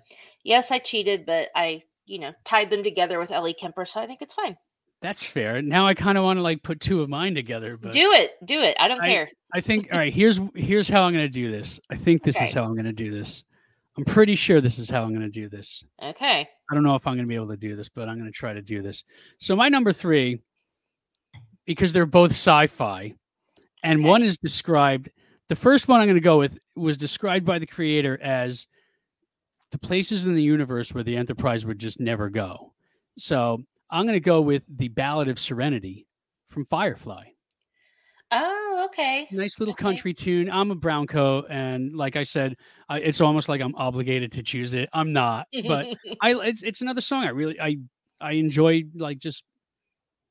[0.44, 4.08] yes, I cheated, but I, you know, tied them together with Ellie Kemper, so I
[4.08, 4.58] think it's fine.
[5.02, 5.62] That's fair.
[5.62, 8.32] Now I kind of want to like put two of mine together, but do it,
[8.44, 8.76] do it.
[8.80, 9.30] I don't I, care.
[9.54, 10.14] I think all right.
[10.14, 11.80] Here's here's how I'm going to do this.
[11.90, 12.46] I think this okay.
[12.46, 13.44] is how I'm going to do this.
[13.98, 15.84] I'm pretty sure this is how I'm going to do this.
[16.02, 16.48] Okay.
[16.72, 18.32] I don't know if I'm going to be able to do this, but I'm going
[18.32, 19.04] to try to do this.
[19.40, 20.42] So my number three
[21.70, 23.14] because they're both sci-fi,
[23.84, 24.10] and okay.
[24.10, 25.12] one is described.
[25.50, 28.66] The first one I'm going to go with was described by the creator as
[29.70, 32.74] the places in the universe where the Enterprise would just never go.
[33.20, 36.08] So I'm going to go with the Ballad of Serenity
[36.48, 37.26] from Firefly.
[38.32, 39.28] Oh, okay.
[39.30, 39.84] Nice little okay.
[39.84, 40.50] country tune.
[40.50, 42.56] I'm a brown coat, and like I said,
[42.90, 44.90] I, it's almost like I'm obligated to choose it.
[44.92, 45.86] I'm not, but
[46.24, 47.78] I it's it's another song I really I
[48.20, 49.44] I enjoy like just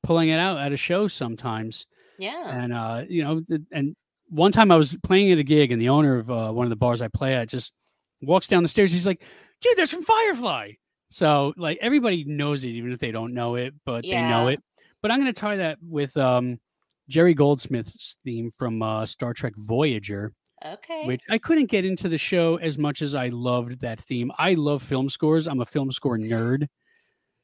[0.03, 1.85] pulling it out at a show sometimes.
[2.17, 2.49] Yeah.
[2.49, 3.95] And uh, you know, and
[4.27, 6.69] one time I was playing at a gig, and the owner of uh, one of
[6.69, 7.73] the bars I play at just
[8.21, 8.91] walks down the stairs.
[8.91, 9.23] He's like,
[9.61, 10.73] "Dude, that's from Firefly."
[11.09, 14.21] So like everybody knows it, even if they don't know it, but yeah.
[14.21, 14.61] they know it.
[15.01, 16.59] But I'm going to tie that with um,
[17.07, 20.33] Jerry Goldsmith's theme from uh, Star Trek Voyager.
[20.63, 21.05] Okay.
[21.05, 24.29] Which I couldn't get into the show as much as I loved that theme.
[24.37, 25.47] I love film scores.
[25.47, 26.67] I'm a film score nerd.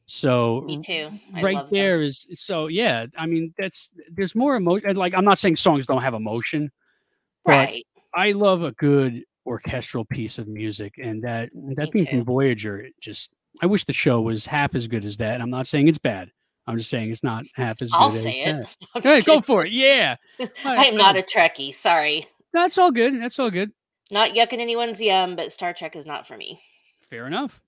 [0.08, 1.10] So me too.
[1.34, 3.08] I right there is so yeah.
[3.18, 4.96] I mean, that's there's more emotion.
[4.96, 6.72] Like I'm not saying songs don't have emotion,
[7.48, 7.86] right?
[8.14, 12.88] I love a good orchestral piece of music, and that mm, that being from Voyager,
[13.02, 15.42] just I wish the show was half as good as that.
[15.42, 16.30] I'm not saying it's bad.
[16.68, 18.18] I'm just saying it's not half as I'll good.
[18.18, 18.68] I'll say it.
[19.04, 19.72] Hey, go for it.
[19.72, 20.16] Yeah.
[20.64, 21.74] I'm not a Trekkie.
[21.74, 22.28] Sorry.
[22.54, 23.22] That's all good.
[23.22, 23.72] That's all good.
[24.12, 26.60] Not yucking anyone's yum, but Star Trek is not for me.
[27.10, 27.62] Fair enough.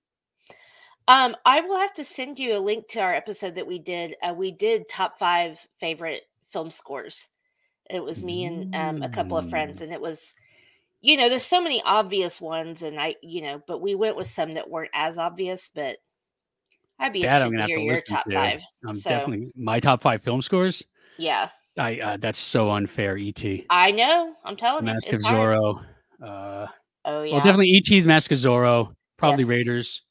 [1.08, 4.16] Um, I will have to send you a link to our episode that we did.
[4.22, 7.28] Uh, we did top five favorite film scores.
[7.90, 10.36] It was me and um, a couple of friends, and it was,
[11.00, 14.28] you know, there's so many obvious ones, and I, you know, but we went with
[14.28, 15.70] some that weren't as obvious.
[15.74, 15.98] But
[17.00, 18.34] I'd be that interested to hear your top to.
[18.34, 18.62] five.
[18.86, 20.84] I'm so, definitely my top five film scores.
[21.18, 23.16] Yeah, I uh, that's so unfair.
[23.16, 23.66] E.T.
[23.70, 24.36] I know.
[24.44, 25.84] I'm telling Mask you, Mask of Zorro.
[26.22, 26.68] Uh,
[27.06, 27.32] oh yeah.
[27.32, 28.02] Well, definitely E.T.
[28.02, 28.94] Mask of Zorro.
[29.18, 29.50] Probably yes.
[29.50, 30.02] Raiders.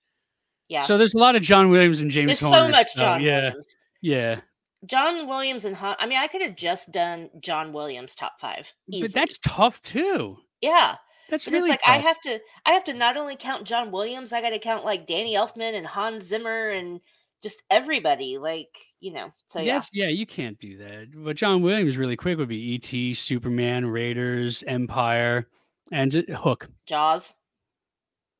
[0.68, 0.82] Yeah.
[0.82, 2.28] So there's a lot of John Williams and James.
[2.28, 3.76] There's Horner, so much John yeah, Williams.
[4.02, 4.40] Yeah.
[4.86, 8.72] John Williams and Han- I mean, I could have just done John Williams top five.
[8.88, 9.08] Easily.
[9.08, 10.38] But that's tough too.
[10.60, 10.96] Yeah.
[11.28, 11.94] That's but really it's like tough.
[11.94, 14.84] I have to I have to not only count John Williams, I got to count
[14.84, 17.00] like Danny Elfman and Hans Zimmer and
[17.42, 18.38] just everybody.
[18.38, 18.68] Like
[19.00, 21.08] you know, so yeah, yeah, you can't do that.
[21.14, 25.48] But John Williams really quick would be E.T., Superman, Raiders, Empire,
[25.92, 26.68] and Hook.
[26.86, 27.34] Jaws.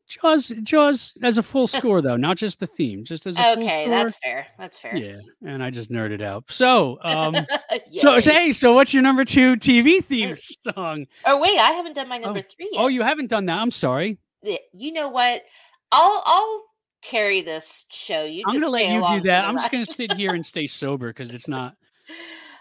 [0.09, 3.89] Jaws, Jaws as a full score though, not just the theme, just as a okay.
[3.89, 4.47] That's fair.
[4.59, 4.97] That's fair.
[4.97, 6.45] Yeah, and I just nerded out.
[6.49, 7.37] So, um,
[7.95, 10.37] so hey, so what's your number two TV theme
[10.75, 11.07] song?
[11.25, 12.55] Oh wait, I haven't done my number oh.
[12.57, 12.71] three.
[12.73, 12.81] Yet.
[12.81, 13.59] Oh, you haven't done that.
[13.59, 14.19] I'm sorry.
[14.43, 15.43] you know what?
[15.91, 16.65] I'll I'll
[17.03, 18.25] carry this show.
[18.25, 19.45] You I'm just gonna let you do that.
[19.45, 21.75] I'm just gonna sit here and stay sober because it's not.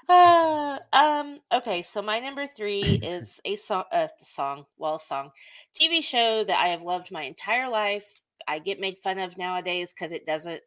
[0.08, 1.40] Uh, um.
[1.52, 3.84] Okay, so my number three is a song.
[3.92, 4.66] A song.
[4.78, 5.32] Well, song.
[5.80, 8.14] TV show that I have loved my entire life.
[8.48, 10.62] I get made fun of nowadays because it doesn't.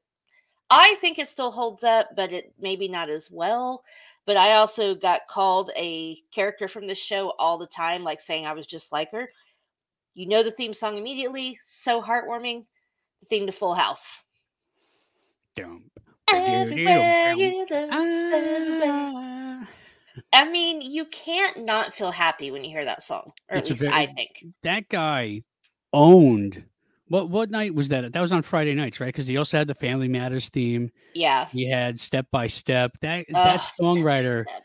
[0.71, 3.83] I think it still holds up, but it maybe not as well.
[4.27, 8.45] But I also got called a character from this show all the time, like saying
[8.45, 9.31] I was just like her.
[10.15, 11.59] You know the theme song immediately.
[11.63, 12.67] So heartwarming.
[13.21, 14.25] The theme to Full House.
[15.57, 15.85] Dum,
[16.35, 19.69] Everywhere you look, Ah.
[20.33, 23.75] I mean, you can't not feel happy when you hear that song, or It's at
[23.81, 24.45] least very- I think.
[24.63, 25.43] That guy
[25.93, 26.65] owned.
[27.07, 28.13] What what night was that?
[28.13, 29.07] That was on Friday nights, right?
[29.07, 30.91] Because he also had the Family Matters theme.
[31.15, 31.47] Yeah.
[31.51, 32.99] He had Step by Step.
[33.01, 34.63] That that Ugh, step by songwriter, step.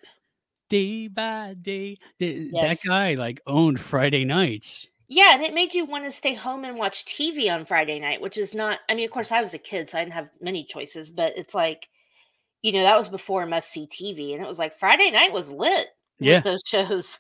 [0.69, 1.97] day by day.
[2.19, 2.52] Yes.
[2.52, 4.89] That guy like owned Friday nights.
[5.13, 8.19] Yeah, and it made you want to stay home and watch TV on Friday night,
[8.21, 8.80] which is not.
[8.89, 11.12] I mean, of course, I was a kid, so I didn't have many choices.
[11.12, 11.88] But it's like,
[12.63, 15.52] you know, that was before must see TV, and it was like Friday night was
[15.52, 15.88] lit
[16.19, 16.41] Yeah.
[16.41, 17.19] with those shows.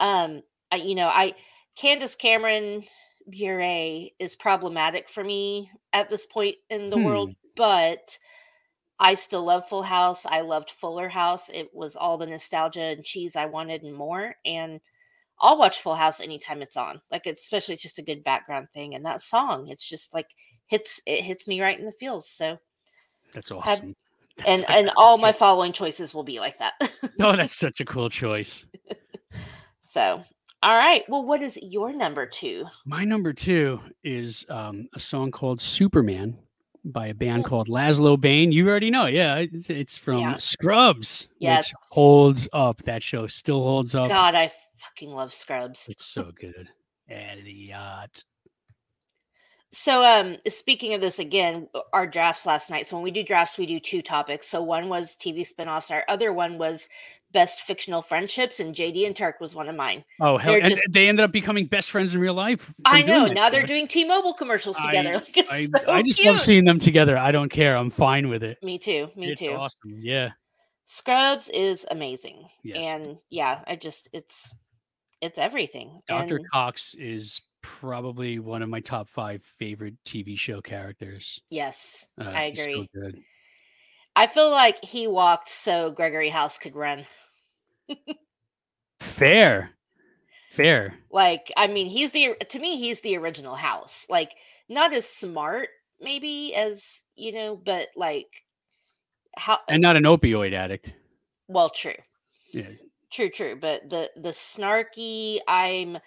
[0.00, 1.34] um, I, you know, I
[1.76, 2.84] Candace Cameron
[3.28, 6.98] Bure is problematic for me at this point in the Hmm.
[6.98, 8.18] world, but
[9.00, 10.26] I still love Full House.
[10.26, 11.50] I loved Fuller House.
[11.52, 14.36] It was all the nostalgia and cheese I wanted and more.
[14.46, 14.80] And
[15.40, 17.00] I'll watch Full House anytime it's on.
[17.10, 18.94] Like it's especially it's just a good background thing.
[18.94, 20.26] And that song, it's just like
[20.66, 22.28] hits it hits me right in the feels.
[22.28, 22.58] So
[23.32, 23.96] That's Had- awesome.
[24.38, 26.74] That's and and all cool my following choices will be like that.
[27.20, 28.64] Oh, that's such a cool choice.
[29.80, 30.22] so
[30.62, 31.04] all right.
[31.08, 32.64] Well, what is your number two?
[32.84, 36.36] My number two is um, a song called Superman
[36.84, 37.48] by a band Oh.
[37.48, 38.50] called Lazlo Bane.
[38.52, 39.06] You already know.
[39.06, 40.36] Yeah, it's, it's from Yeah.
[40.36, 41.68] Scrubs, Yes.
[41.68, 42.82] which holds up.
[42.82, 44.08] That show still holds up.
[44.08, 44.52] God, I
[44.98, 45.86] fucking love Scrubs.
[45.88, 46.68] It's so good.
[47.08, 48.24] Elliot.
[49.70, 52.86] So, um, speaking of this again, our drafts last night.
[52.86, 54.48] So when we do drafts, we do two topics.
[54.48, 55.90] So one was TV spinoffs.
[55.90, 56.88] Our other one was
[57.32, 60.02] best fictional friendships, and JD and Turk was one of mine.
[60.20, 60.54] Oh, hell.
[60.54, 62.72] They're And just- they ended up becoming best friends in real life.
[62.86, 63.26] I know.
[63.26, 65.12] Now they're doing T-Mobile commercials I- together.
[65.26, 66.32] Like, it's I, so I just cute.
[66.32, 67.18] love seeing them together.
[67.18, 67.76] I don't care.
[67.76, 68.58] I'm fine with it.
[68.62, 69.10] Me too.
[69.16, 69.52] Me it's too.
[69.52, 69.98] awesome.
[70.00, 70.30] Yeah.
[70.86, 72.78] Scrubs is amazing, Yes.
[72.78, 74.50] and yeah, I just it's
[75.20, 76.00] it's everything.
[76.06, 76.36] Dr.
[76.36, 81.40] And Cox is probably one of my top five favorite TV show characters.
[81.50, 82.88] yes, Uh, I so agree.
[82.94, 83.22] good.
[84.16, 87.06] I feel like he walked so Gregory House could run.
[89.00, 89.70] Fair.
[90.50, 90.94] Fair.
[91.10, 94.06] Like, I mean, he's the to me, he's the original House.
[94.08, 94.34] Like,
[94.68, 95.68] not as smart
[96.00, 98.26] maybe as you know, but like
[99.36, 100.92] how And not an opioid addict.
[101.48, 101.94] well, true.
[102.52, 102.70] Yeah.
[103.10, 103.56] True, true.
[103.60, 105.98] But the the snarky, I'm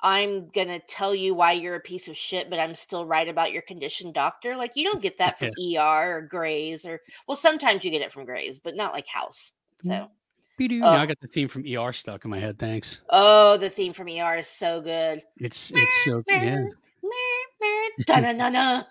[0.00, 3.52] I'm gonna tell you why you're a piece of shit, but I'm still right about
[3.52, 4.56] your condition, doctor.
[4.56, 8.12] Like you don't get that from ER or Grey's or well, sometimes you get it
[8.12, 9.52] from Grey's, but not like House.
[9.82, 10.10] So
[10.56, 10.80] Be-doo.
[10.84, 10.92] Oh.
[10.92, 12.58] Now I got the theme from ER stuck in my head.
[12.58, 13.00] Thanks.
[13.10, 15.22] oh, the theme from ER is so good.
[15.38, 16.66] It's it's so yeah.
[18.06, 18.82] Da-na-na-na.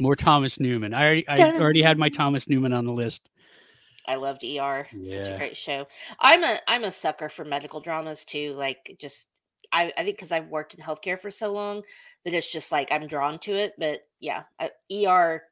[0.00, 0.94] More Thomas Newman.
[0.94, 3.28] I already, I already had my Thomas Newman on the list.
[4.06, 4.86] I loved ER.
[5.04, 5.86] Such a great show.
[6.18, 8.52] I'm a I'm a sucker for medical dramas too.
[8.54, 9.26] Like just
[9.72, 11.82] I, I think because I've worked in healthcare for so long
[12.24, 13.74] that it's just like I'm drawn to it.
[13.78, 15.42] But yeah, I, ER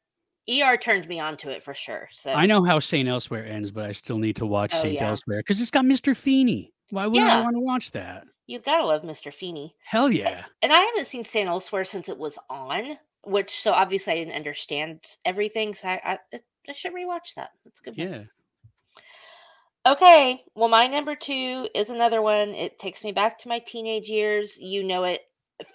[0.51, 2.09] ER turned me onto it for sure.
[2.13, 4.95] So I know how Saint Elsewhere ends, but I still need to watch Oh, Saint
[4.95, 5.09] yeah.
[5.09, 6.17] Elsewhere because it's got Mr.
[6.17, 6.73] Feeney.
[6.91, 8.25] Why wouldn't I want to watch that?
[8.49, 9.33] you gotta love Mr.
[9.33, 9.75] Feeney.
[9.85, 10.45] Hell yeah.
[10.61, 11.49] And I haven't seen St.
[11.49, 15.75] Elsewhere since it was on, which so obviously I didn't understand everything.
[15.75, 16.39] So I I,
[16.69, 17.51] I should rewatch that.
[17.65, 17.97] That's a good.
[17.99, 18.09] one.
[18.09, 18.23] Yeah.
[19.85, 22.51] Okay, well, my number two is another one.
[22.51, 24.61] It takes me back to my teenage years.
[24.61, 25.23] You know it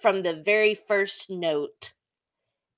[0.00, 1.92] from the very first note,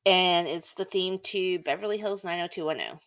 [0.05, 2.99] and it's the theme to Beverly Hills 90210.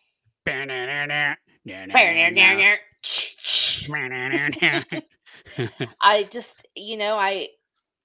[6.00, 7.48] I just, you know, I,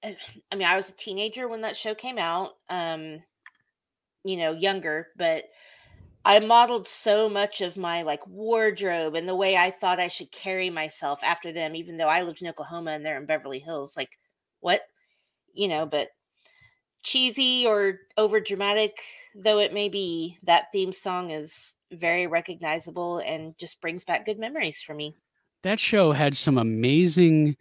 [0.04, 0.16] I
[0.54, 2.50] mean, I was a teenager when that show came out.
[2.68, 3.22] Um,
[4.24, 5.44] you know, younger, but
[6.24, 10.30] I modeled so much of my like wardrobe and the way I thought I should
[10.30, 13.96] carry myself after them, even though I lived in Oklahoma and they're in Beverly Hills.
[13.96, 14.18] Like,
[14.60, 14.82] what,
[15.54, 16.08] you know, but
[17.02, 19.00] cheesy or over dramatic
[19.34, 24.38] though it may be, that theme song is very recognizable and just brings back good
[24.38, 25.14] memories for me.
[25.62, 27.56] that show had some amazing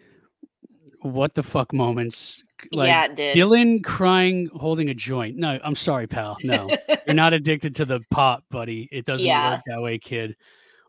[1.01, 2.43] what the fuck moments.
[2.71, 3.35] Like yeah, it did.
[3.37, 5.37] Dylan crying holding a joint.
[5.37, 6.37] No, I'm sorry, pal.
[6.43, 6.69] No.
[7.05, 8.87] You're not addicted to the pot, buddy.
[8.91, 9.51] It doesn't Yeah.
[9.55, 10.35] work that way, kid.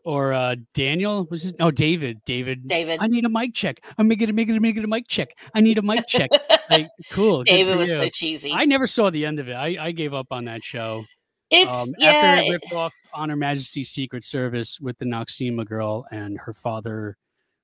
[0.03, 2.97] or uh Daniel was his oh David David David.
[3.01, 3.83] I need a mic check.
[3.97, 5.29] I'm making a making a making a mic check.
[5.53, 6.29] I need a mic check.
[6.71, 7.43] like cool.
[7.43, 7.95] David was you.
[7.95, 8.51] so cheesy.
[8.51, 9.53] I never saw the end of it.
[9.53, 11.05] I, I gave up on that show.
[11.51, 15.05] it's Um, yeah, after it it- ripped off on Her Majesty's Secret Service with the
[15.05, 17.17] Noxzema girl and her father,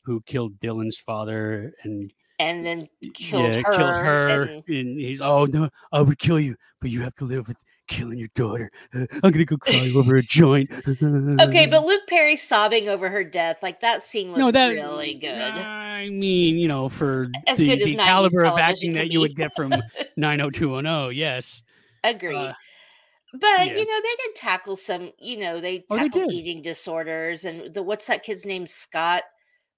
[0.04, 3.76] who killed Dylan's father, and and then killed yeah, her.
[3.76, 4.42] killed her.
[4.44, 7.64] and- And, he's oh no, I would kill you, but you have to live with
[7.88, 8.72] killing your daughter.
[8.94, 10.72] Uh, I'm gonna go cry over a joint.
[10.74, 15.16] okay, but Luke Perry sobbing over her death, like that scene was no, that really
[15.16, 15.38] good.
[15.40, 19.56] I mean, you know, for As the, the caliber of acting that you would get
[19.56, 19.70] from
[20.18, 21.64] 90210, yes.
[22.04, 22.36] Agreed.
[22.36, 22.54] Uh,
[23.34, 23.64] but yeah.
[23.66, 27.84] you know, they did tackle some, you know, they Oh, they eating disorders and the
[27.84, 28.66] what's that kid's name?
[28.66, 29.24] Scott,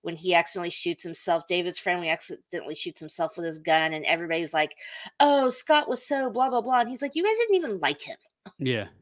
[0.02, 3.94] when he accidentally shoots himself, David's friend, when he accidentally shoots himself with his gun,
[3.94, 4.76] and everybody's like,
[5.20, 6.82] Oh, Scott was so blah blah blah.
[6.82, 8.18] And he's like, You guys didn't even like him.
[8.60, 8.90] Yeah.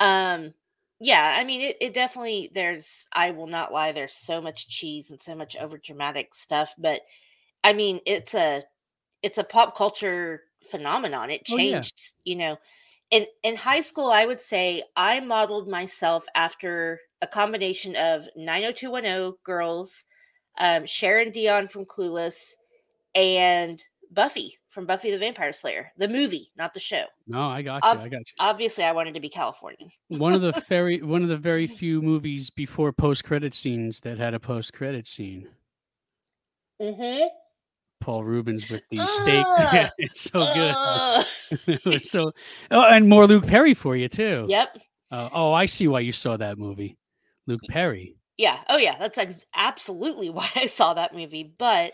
[0.00, 0.54] Um
[1.00, 5.10] yeah, I mean it, it definitely there's I will not lie, there's so much cheese
[5.10, 7.02] and so much over dramatic stuff, but
[7.64, 8.64] I mean it's a
[9.22, 11.30] it's a pop culture phenomenon.
[11.30, 11.88] It Oh, yeah.
[11.88, 12.58] changed, you know.
[13.12, 19.34] In in high school, I would say I modeled myself after a combination of 90210
[19.44, 20.04] girls,
[20.58, 22.54] um, Sharon Dion from Clueless,
[23.14, 23.82] and
[24.12, 27.04] Buffy from Buffy the Vampire Slayer, the movie, not the show.
[27.26, 27.90] No, I got you.
[27.90, 28.34] Um, I got you.
[28.38, 29.90] Obviously, I wanted to be Californian.
[30.08, 34.18] one of the very one of the very few movies before post credit scenes that
[34.18, 35.48] had a post credit scene.
[36.80, 37.28] Mm-hmm.
[38.00, 39.46] Paul Reubens with the steak.
[39.48, 40.74] Ah, it's so good.
[40.76, 41.24] Uh,
[41.90, 42.32] It so
[42.70, 44.46] oh, and more Luke Perry for you too.
[44.48, 44.76] yep.
[45.10, 46.98] Uh, oh, I see why you saw that movie.
[47.46, 48.15] Luke Perry.
[48.36, 48.58] Yeah.
[48.68, 48.96] Oh, yeah.
[48.98, 51.54] That's ex- absolutely why I saw that movie.
[51.58, 51.92] But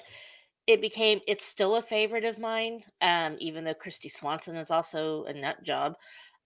[0.67, 5.25] it became, it's still a favorite of mine, um, even though Kristy Swanson is also
[5.25, 5.95] a nut job.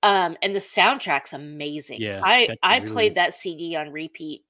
[0.03, 2.01] Um, and the soundtrack's amazing.
[2.01, 4.43] Yeah, I, I really- played that CD on repeat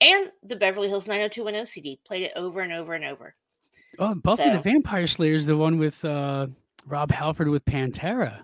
[0.00, 3.34] and the Beverly Hills 90210 CD, played it over and over and over.
[3.98, 6.48] Oh, Buffy So- the Vampire Slayer is the one with uh,
[6.86, 8.40] Rob Halford with Pantera.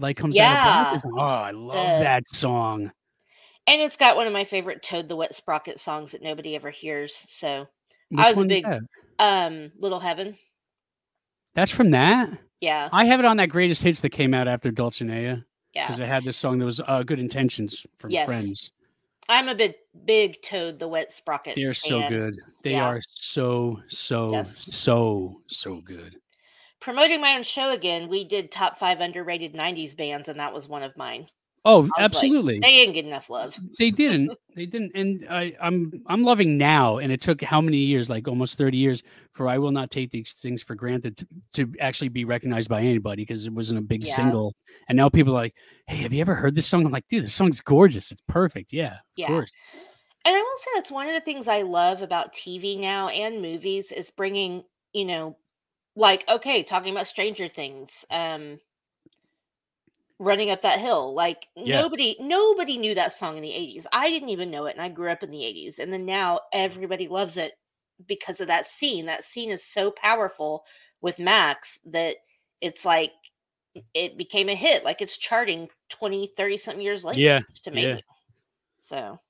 [0.00, 1.12] Like comes out of Yeah, baptism.
[1.16, 2.92] Oh, I love that song.
[3.68, 6.70] And it's got one of my favorite Toad the Wet Sprocket songs that nobody ever
[6.70, 7.14] hears.
[7.14, 7.68] So,
[8.08, 8.66] Which was a big-
[9.18, 10.36] um, Little Heaven.
[11.54, 12.30] That's from that.
[12.60, 12.88] Yeah.
[12.92, 15.44] I have it on that greatest hits that came out after Dulcinea
[15.74, 15.86] Yeah.
[15.86, 18.26] because it had this song that was uh, "Good Intentions" from Yes.
[18.26, 18.70] Friends.
[19.28, 19.74] I'm a big,
[20.06, 21.54] big Toad the Wet Sprocket.
[21.54, 22.36] They're so good.
[22.64, 22.84] They Yeah.
[22.86, 24.74] are so so Yes.
[24.74, 26.16] so so good.
[26.80, 30.68] promoting my own show again, we did top five underrated '90s bands, and that was
[30.68, 31.28] one of mine.
[31.68, 32.60] Oh, like, absolutely.
[32.60, 33.58] They didn't get enough love.
[33.78, 34.30] they didn't.
[34.56, 34.90] They didn't.
[34.96, 36.98] And I, I'm I'm loving now.
[36.98, 38.10] And it took how many years?
[38.10, 39.04] Like almost 30 years
[39.34, 42.80] for I will not take these things for granted to, to actually be recognized by
[42.80, 44.16] anybody because it wasn't a big Yeah.
[44.16, 44.56] single.
[44.88, 45.54] And now people are like,
[45.86, 46.84] Hey, have you ever heard this song?
[46.84, 48.10] I'm like, dude, this song's gorgeous.
[48.10, 48.72] It's perfect.
[48.72, 49.28] Yeah, of Yeah.
[49.28, 49.52] course.
[50.24, 53.40] And I will say that's one of the things I love about TV now and
[53.40, 55.36] movies is bringing, you know,
[55.94, 58.58] like okay, talking about Stranger Things, um,
[60.18, 61.14] running up that hill.
[61.14, 61.80] Like Yeah.
[61.80, 63.86] nobody, nobody knew that song in the '80s.
[63.92, 65.78] I didn't even know it, and I grew up in the '80s.
[65.78, 66.40] And then now mm.
[66.52, 67.52] everybody loves it
[68.06, 69.06] because of that scene.
[69.06, 70.64] That scene is so powerful
[71.00, 72.16] with Max that
[72.60, 73.12] it's like
[73.94, 74.84] it became a hit.
[74.84, 77.20] Like it's charting 20, 30 something years later.
[77.20, 77.40] Yeah.
[77.64, 77.70] Yeah.
[77.72, 78.02] amazing.
[78.80, 79.20] So,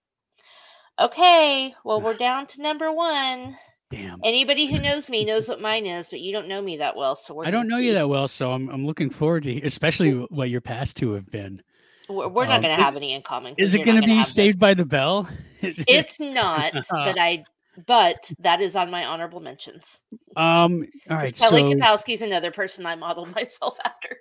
[0.99, 1.74] okay.
[1.84, 2.05] Well, mm.
[2.05, 3.57] we're down to number one.
[3.91, 4.20] Damn.
[4.22, 7.16] Anybody who knows me knows what mine is, but you don't know me that well.
[7.16, 10.12] So we're I don't know you that well, so I'm I'm looking forward to especially
[10.30, 11.62] what your past two have been.
[12.09, 13.55] We're, we're not Um, going to have any in common.
[13.59, 14.34] Is it going to be have this.
[14.34, 15.28] Saved by the Bell?
[15.61, 17.45] It's not, but I.
[17.86, 19.99] But that is on my honorable mentions.
[20.36, 20.84] um.
[21.11, 21.34] All right.
[21.36, 24.16] Kelly so Kapowski's another person I modeled myself after.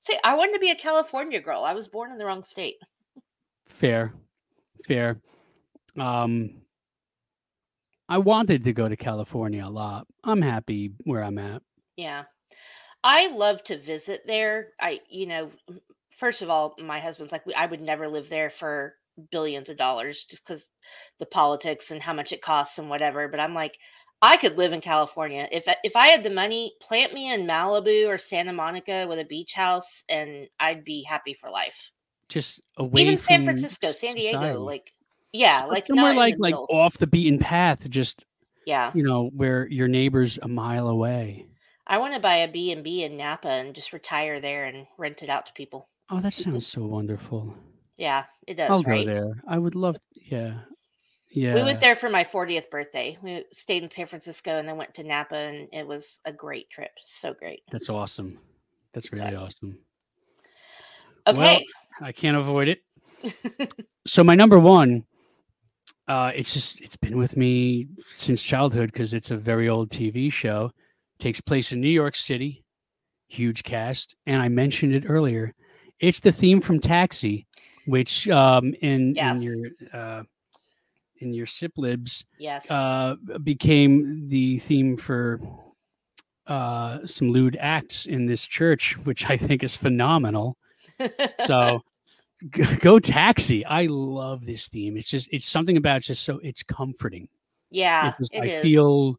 [0.00, 1.62] Say, I wanted to be a California girl.
[1.64, 2.76] I was born in the wrong state.
[3.68, 4.12] fair,
[4.86, 5.20] fair.
[5.98, 6.61] Um.
[8.08, 10.06] I wanted to go to California a lot.
[10.24, 11.62] I'm happy where I'm at.
[11.96, 12.24] Yeah.
[13.04, 14.68] I love to visit there.
[14.80, 15.50] I, you know,
[16.16, 18.94] first of all, my husband's like, I would never live there for
[19.30, 20.66] billions of dollars just because
[21.18, 23.28] the politics and how much it costs and whatever.
[23.28, 23.76] But I'm like,
[24.20, 26.74] I could live in California if I- if I had the money.
[26.80, 31.34] Plant me in Malibu or Santa Monica with a beach house, and I'd be happy
[31.34, 31.90] for life.
[32.28, 34.58] Just away Even San Francisco, San Diego, society.
[34.58, 34.92] like
[35.32, 36.66] yeah, So like somewhere like like middle.
[36.70, 38.24] off the beaten path, just
[38.66, 38.90] yeah.
[38.94, 41.46] you know where your neighbor's a mile away.
[41.86, 44.86] I want to buy a B and B in Napa and just retire there and
[44.98, 45.88] rent it out to people.
[46.10, 46.52] Oh, that mm-hmm.
[46.52, 47.54] sounds so wonderful.
[47.96, 48.70] Yeah, it does.
[48.70, 49.06] I'll right?
[49.06, 49.42] go there.
[49.48, 49.96] I would love.
[50.14, 50.60] Yeah,
[51.30, 51.54] yeah.
[51.54, 53.16] We went there for my 40th birthday.
[53.22, 56.68] We stayed in San Francisco and then went to Napa, and it was a great
[56.70, 56.90] trip.
[57.04, 57.62] So great.
[57.70, 58.38] That's awesome.
[58.92, 59.78] That's really So- awesome.
[61.26, 61.66] Well, Okay.
[62.00, 62.80] I can't avoid it.
[64.06, 65.04] so my number one
[66.08, 70.30] uh, it's just it's been with me since childhood because it's a very old TV
[70.30, 70.70] show.
[71.18, 72.64] takes place in New York City,
[73.28, 75.54] huge cast, and I mentioned it earlier.
[76.00, 77.46] It's the theme from Taxi,
[77.86, 79.32] which um, in Yeah.
[79.34, 79.56] in your
[79.92, 80.22] uh,
[81.18, 82.68] in your siplibs Yes.
[82.68, 85.40] uh, became the theme for
[86.48, 90.56] uh, some lewd acts in this church, which I think is phenomenal.
[91.46, 91.82] So
[92.80, 93.64] go taxi.
[93.64, 94.96] I love this theme.
[94.96, 97.28] It's just it's something about it's just so it's comforting.
[97.70, 98.62] yeah, just- it I is.
[98.62, 99.18] feel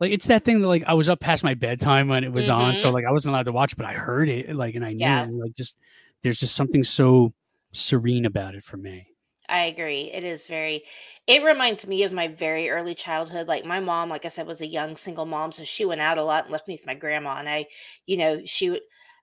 [0.00, 2.48] like it's that thing that like I was up past my bedtime when it was
[2.48, 2.94] on, so Mhm.
[2.94, 5.22] like I wasn't allowed to watch, but I heard it like and I knew Yeah.
[5.22, 5.76] and, like just
[6.22, 7.32] there's just something so
[7.72, 9.08] serene about it for me.
[9.48, 10.10] I agree.
[10.12, 10.84] It is very
[11.26, 13.46] it reminds me of my very early childhood.
[13.46, 16.18] Like my mom, like I said, was a young single mom, so she went out
[16.18, 17.36] a lot and left me with my grandma.
[17.36, 17.66] And I,
[18.06, 18.80] you know, she would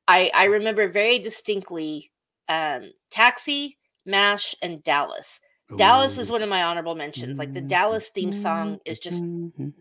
[0.08, 2.11] I I remember very distinctly
[2.52, 5.40] um Taxi, MASH, and Dallas.
[5.78, 7.40] Dallas is one of my honorable mentions.
[7.40, 9.74] Like the Dallas theme song is just Mhm.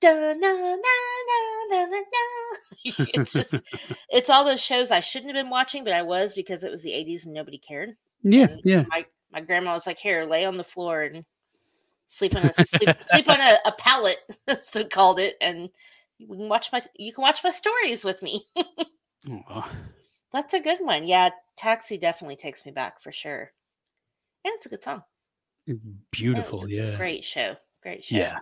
[0.00, 1.38] da, na, na, na,
[1.70, 2.56] na, na, na.
[3.14, 3.54] it's just
[4.10, 6.82] it's all those shows I shouldn't have been watching, but I was because it was
[6.82, 7.96] the 80s and nobody cared.
[8.22, 8.84] yeah, And yeah.
[8.90, 11.24] My my grandma was like, "Here, lay on the floor and
[12.08, 14.18] sleep on a sleep, sleep on a, a pallet,"
[14.60, 15.68] so called it, and
[16.18, 18.44] you can watch my you can watch my stories with me.
[19.48, 19.70] Aw.
[20.34, 21.06] That's a good one.
[21.06, 23.52] Yeah, Taxi definitely takes me back for sure.
[24.44, 25.04] And it's a good song.
[25.68, 25.76] Was
[26.10, 26.96] Beautiful, yeah.
[26.96, 27.54] Great show.
[27.82, 28.16] Great show.
[28.16, 28.38] Yeah.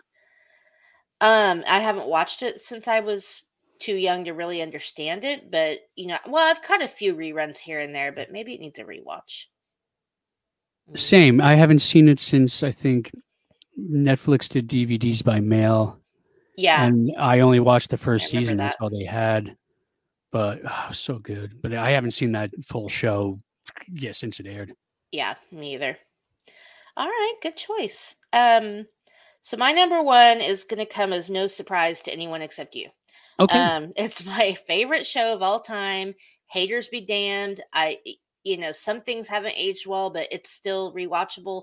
[1.21, 3.43] Um, I haven't watched it since I was
[3.79, 7.59] too young to really understand it, but you know, well, I've caught a few reruns
[7.59, 9.47] here and there, but maybe it needs a rewatch.
[10.91, 10.99] Mm.
[10.99, 11.41] Same.
[11.43, 13.13] I haven't seen it since I think
[13.79, 16.01] Netflix did DVDs by mail,
[16.57, 18.57] Yeah, and I only watched the first season.
[18.57, 19.57] That's all they had.
[20.33, 21.61] But oh, so good.
[21.63, 23.39] But I haven't seen that full show,
[23.89, 24.75] yeah, since it aired.
[25.13, 25.97] yeah, me either.
[26.97, 28.17] All right, good choice.
[28.33, 28.87] Um,
[29.43, 32.89] so my number one is going to come as no surprise to anyone except you.
[33.41, 33.59] Okay.
[33.59, 36.15] Um, it's my favorite show of all time.
[36.47, 37.63] Haters be damned.
[37.73, 37.99] I,
[38.45, 41.63] you know, some things haven't aged well, but it's still rewatchable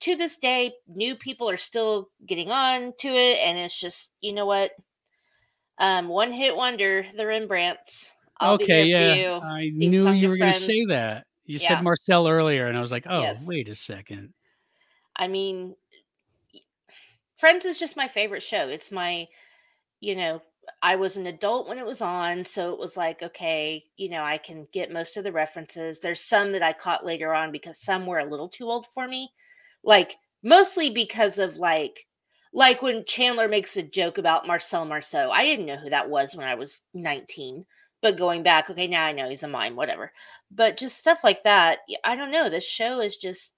[0.00, 0.72] to this day.
[0.86, 4.72] New people are still getting on to it, and it's just, you know what?
[5.78, 8.12] Um, one hit wonder, the Rembrandts.
[8.40, 8.86] I'll okay.
[8.86, 9.40] Yeah.
[9.42, 11.24] I knew you were going to say that.
[11.44, 11.68] You Yeah.
[11.68, 13.44] said Marcel earlier, and I was like, oh, Yes.
[13.46, 14.32] wait a second.
[15.16, 15.74] I mean,
[17.38, 18.68] Friends is just my favorite show.
[18.68, 19.28] It's my,
[20.00, 20.42] you know,
[20.82, 24.24] I was an adult when it was on, so it was like, okay, you know,
[24.24, 26.00] I can get most of the references.
[26.00, 29.06] There's some that I caught later on because some were a little too old for
[29.06, 29.30] me.
[29.84, 32.07] Like mostly because of like
[32.58, 35.30] like when Chandler makes a joke about Marcel Marceau.
[35.30, 37.64] I didn't know who that was when I was 19.
[38.02, 40.12] But going back, okay, now I know he's a mime, whatever.
[40.50, 41.78] But just stuff like that.
[42.02, 42.50] I don't know.
[42.50, 43.54] This show is just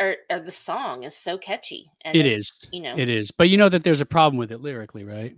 [0.00, 1.90] or, or the song is so catchy.
[2.02, 2.50] And It is.
[2.72, 2.96] you know.
[2.96, 3.30] It is.
[3.30, 5.36] But you know that there's a problem with it lyrically, right?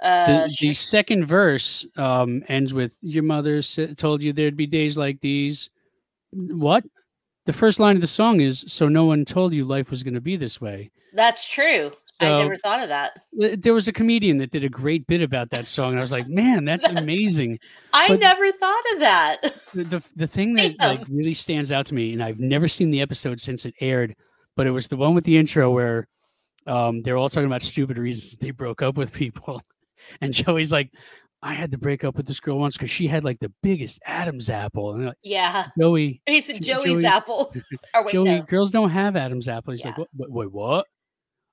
[0.00, 0.68] Uh, the, sure.
[0.68, 3.62] the second verse um, ends with "Your mother
[3.96, 5.70] told you there'd be days like these."
[6.32, 6.84] What?
[7.46, 10.14] The first line of the song is "So no one told you life was going
[10.14, 11.92] to be this way." That's true.
[12.22, 13.12] I never thought of that.
[13.62, 16.12] There was a comedian that did a great bit about that song, and I was
[16.12, 17.58] like, "Man, that's, That's- amazing."
[17.94, 19.54] I But- never thought of that.
[19.72, 20.88] The, the the thing that Damn.
[20.98, 24.14] like really stands out to me, and I've never seen the episode since it aired,
[24.54, 26.06] but it was the one with the intro where
[26.66, 29.62] um, they're all talking about stupid reasons they broke up with people,
[30.20, 30.90] and Joey's like,
[31.42, 33.98] "I had to break up with this girl once because she had like the biggest
[34.04, 35.68] Adam's apple," and like, yeah.
[35.80, 37.54] Joey, He said Joey's Joey- apple.
[37.94, 38.42] or wait, Joey, no.
[38.42, 39.72] girls don't have Adam's apple.
[39.72, 40.04] He's like, Yeah.
[40.16, 40.86] what, what, wait, what?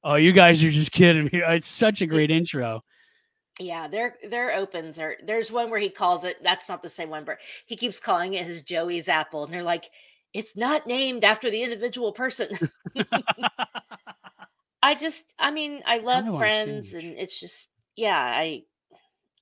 [0.10, 1.43] Oh, you guys are just kidding me.
[1.49, 2.82] It's such a great intro.
[3.60, 7.10] Yeah, their their opens are there's one where he calls it that's not the same
[7.10, 9.89] one, but he keeps calling it his Joey's apple, and they're like,
[10.34, 12.47] it's not named after the individual person.
[14.82, 18.64] I just I mean, I love I friends and it's just yeah, I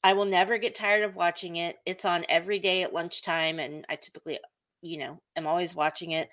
[0.04, 1.76] I will never get tired of watching it.
[1.86, 4.40] It's on every day at lunchtime and I typically,
[4.82, 6.28] you know, am always watching it.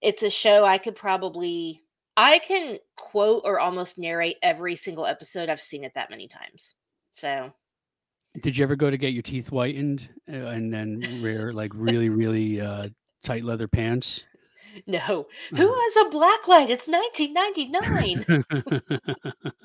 [0.00, 1.82] It's a show I could probably
[2.16, 5.48] I can quote or almost narrate every single episode.
[5.50, 6.74] I've seen it that many times.
[7.12, 7.52] So,
[8.40, 12.08] Did you ever go to get your teeth whitened uh, and then wear like really,
[12.08, 12.88] really uh,
[13.22, 14.24] tight leather pants?
[14.86, 15.26] no.
[15.56, 15.92] Who Oh.
[15.96, 16.70] has a black light?
[16.70, 18.44] It's 1999.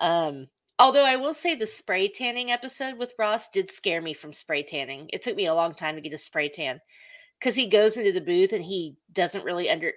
[0.00, 0.46] um
[0.78, 4.62] although I will say the spray tanning episode with Ross did scare me from spray
[4.62, 5.08] tanning.
[5.12, 6.80] It took me a long time to get a spray tan
[7.40, 9.92] cuz he goes into the booth and he doesn't really under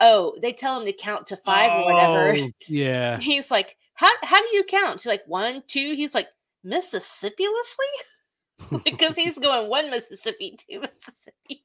[0.00, 2.34] Oh, they tell him to count to 5 or whatever.
[2.38, 3.18] Oh, Yeah.
[3.20, 5.94] He's like, "How how do you count?" She's like, "One, two.
[5.94, 6.28] He's like,
[6.64, 11.64] "Mississippi-lessly?" because he's going one Mississippi, two Mississippi.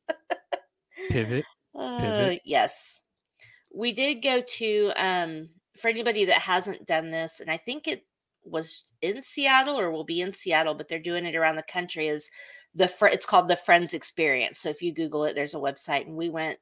[1.09, 1.45] Pivot.
[1.77, 2.41] Uh, Pivot.
[2.45, 2.99] yes.
[3.73, 8.05] we did go to um for anybody that hasn't done this, and I think it
[8.43, 12.07] was in Seattle or will be in Seattle, but they're doing it around the country.
[12.07, 12.29] Is
[12.73, 14.59] the fr- it's called the Friends Experience.
[14.59, 16.59] So if you Google it, there's a website, and we went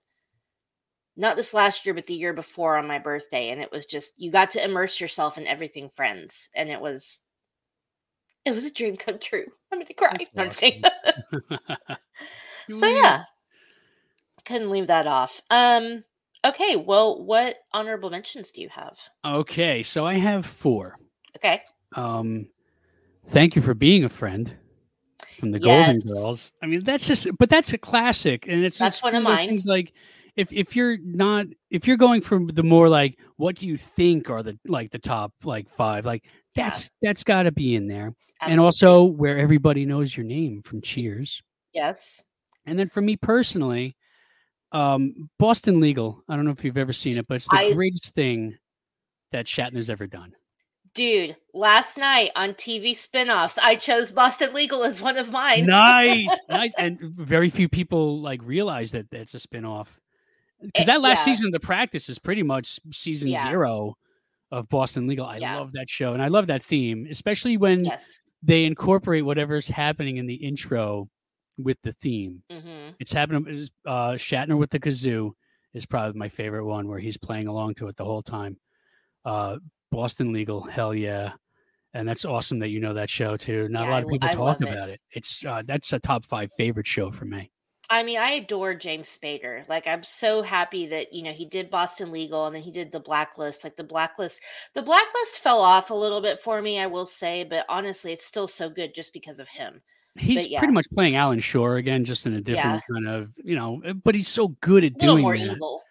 [1.15, 4.13] not this last year, but the year before on my birthday, and it was just
[4.17, 7.21] you got to immerse yourself in everything Friends, and it was
[8.45, 9.45] it was a dream come true.
[9.71, 10.17] I'm gonna cry.
[10.33, 10.83] No, I'm just kidding.
[12.79, 13.23] so yeah,
[14.45, 15.41] couldn't leave that off.
[15.49, 16.03] Um,
[16.45, 18.97] okay, well, what honorable mentions do you have?
[19.25, 20.97] Okay, so I have four.
[21.35, 21.61] Okay,
[21.95, 22.47] Um,
[23.27, 24.55] thank you for being a friend
[25.39, 25.97] from the Yes.
[25.97, 26.51] Golden Girls.
[26.61, 29.47] I mean, that's just, but that's a classic, and it's That's one of mine.
[29.47, 29.93] Things like
[30.35, 34.29] if if you're not if you're going for the more like what do you think
[34.29, 36.23] are the like the top like five like
[36.55, 36.65] Yeah.
[36.65, 40.81] that's that's got to be in there, and also where everybody knows your name from
[40.81, 41.41] Cheers.
[41.73, 42.21] yes,
[42.65, 43.95] And then for me personally,
[44.71, 46.23] um, Boston Legal.
[46.27, 48.57] I don't know if you've ever seen it, but it's the I- greatest thing
[49.31, 50.33] that Shatner's ever done.
[50.95, 51.35] dude.
[51.55, 55.65] Last night on TV spinoffs, I chose Boston Legal as one of mine.
[55.65, 56.73] nice, nice.
[56.77, 59.99] And very few people like realize that it's a spin-off.
[60.63, 61.33] Because Eh, that last yeah.
[61.33, 63.43] season of The Practice is pretty much season Yeah.
[63.43, 63.95] zero
[64.51, 65.25] of Boston Legal.
[65.25, 65.57] I Yeah.
[65.57, 68.21] love that show, and I love that theme, especially when yes.
[68.41, 71.09] they incorporate whatever's happening in the intro
[71.57, 72.43] with the theme.
[72.51, 73.67] hmm It's happening.
[73.85, 75.31] Uh, Shatner with the kazoo
[75.73, 78.57] is probably my favorite one, where he's playing along to it the whole time.
[79.25, 79.57] Uh,
[79.91, 81.33] Boston Legal, hell yeah,
[81.93, 83.67] and that's awesome that you know that show too.
[83.69, 84.67] Not Yeah, a lot of people I talk love it.
[84.69, 85.01] about it.
[85.11, 87.51] It's uh, that's a top five favorite show for me.
[87.93, 89.67] I mean, I adore James Spader.
[89.69, 92.91] Like, I'm so happy that you know he did Boston Legal and then he did
[92.91, 93.63] the Blacklist.
[93.63, 94.41] Like the Blacklist,
[94.73, 98.25] the Blacklist fell off a little bit for me, I will say, but honestly, it's
[98.25, 99.79] still so good just because of him.
[100.15, 100.57] He's yeah.
[100.57, 103.81] pretty much playing Alan Shore again, just in a different kind of you know.
[103.85, 105.51] uh, But he's so good at doing more that.
[105.51, 105.83] evil.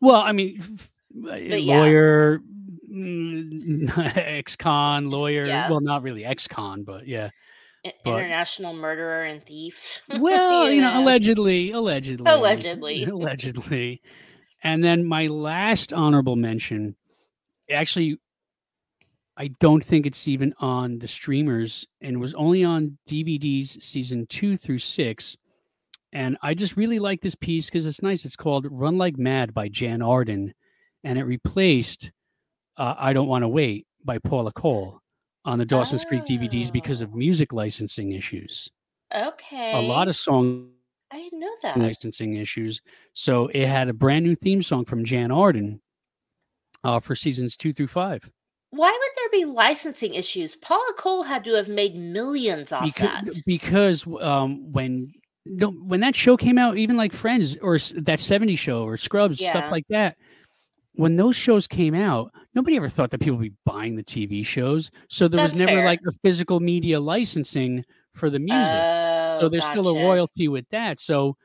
[0.00, 0.78] Well, I mean,
[1.14, 2.40] But lawyer,
[2.90, 5.46] mm, ex-con, lawyer.
[5.46, 5.70] Yeah.
[5.70, 7.30] Well, not really ex-con, but yeah.
[7.84, 10.00] But- International murderer and thief.
[10.20, 11.02] Well, you know, know.
[11.02, 13.04] allegedly, allegedly, Allegedly.
[13.10, 14.00] allegedly.
[14.62, 16.94] And then my last honorable mention,
[17.70, 18.18] actually,
[19.36, 24.56] I don't think it's even on the streamers, and was only on DVDs season two
[24.56, 25.36] through six.
[26.12, 28.24] And I just really like this piece because it's nice.
[28.24, 30.54] It's called "Run Like Mad" by Jann Arden,
[31.02, 32.12] and it replaced
[32.76, 35.00] uh, "I Don't Want to Wait" by Paula Cole
[35.44, 37.16] on the Dawson's Creek DVDs because of Oh.
[37.16, 38.70] music licensing issues.
[39.14, 39.72] Okay.
[39.74, 40.70] A lot of song
[41.10, 41.76] I didn't know that.
[41.78, 42.80] licensing issues.
[43.12, 45.80] So it had a brand new theme song from Jann Arden
[46.84, 48.28] uh, for seasons two through five.
[48.70, 50.56] Why would there be licensing issues?
[50.56, 53.42] Paula Cole had to have made millions off Because, that.
[53.44, 55.12] because um, when
[55.44, 59.50] when that show came out, even like Friends or that 70s show or Scrubs, Yeah.
[59.50, 60.16] stuff like that,
[60.94, 64.44] when those shows came out, nobody ever thought that people would be buying the TV
[64.44, 64.90] shows.
[65.08, 65.84] So there was never fair.
[65.84, 67.84] like a physical media licensing
[68.14, 68.74] for the music.
[68.74, 70.98] Oh, so there's still a royalty with that.
[70.98, 71.36] So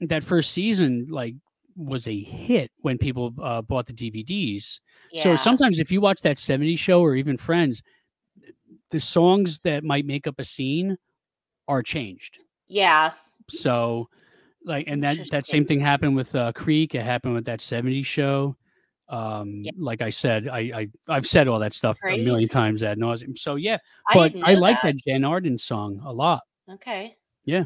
[0.00, 1.34] that first season, like,
[1.76, 4.80] was a hit when people uh, bought the DVDs.
[5.14, 7.82] So sometimes if you watch that 70s show or even Friends,
[8.90, 10.96] the songs that might make up a scene
[11.68, 12.38] are changed.
[12.66, 13.12] Yeah.
[13.48, 14.08] So
[14.64, 18.06] like and that that same thing happened with uh, Creek, it happened with that 70s
[18.06, 18.56] show.
[19.08, 19.72] Um Yeah.
[19.78, 23.38] like I said, I, I I've said all that stuff a million times ad nauseum.
[23.38, 23.78] So yeah,
[24.08, 24.96] I but I, like that.
[25.06, 26.42] Jann Arden song a lot.
[26.70, 27.16] Okay.
[27.44, 27.64] Yeah.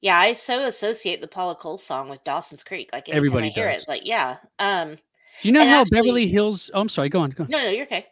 [0.00, 2.90] Yeah, I so associate the Paula Cole song with Dawson's Creek.
[2.92, 3.74] Like Everybody I hear does.
[3.74, 4.36] it, it's like yeah.
[4.58, 4.96] Um.
[5.42, 7.50] Do you know how actually- Beverly Hills oh I'm sorry, go on, go on.
[7.50, 8.06] No, no, you're okay.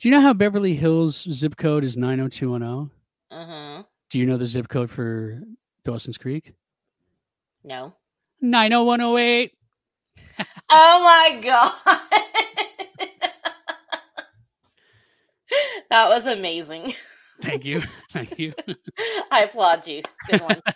[0.00, 2.90] Do you know how Beverly Hills zip code is 90210?
[3.30, 3.82] Uh huh.
[4.10, 5.40] Do you know the zip code for
[5.84, 6.52] Dawson's Creek?
[7.62, 7.94] No.
[8.40, 9.52] 90108.
[10.70, 11.72] Oh my god.
[15.90, 16.92] that was amazing.
[17.42, 17.82] Thank you.
[18.12, 18.54] Thank you.
[19.30, 20.02] I applaud you.
[20.30, 20.62] Good one.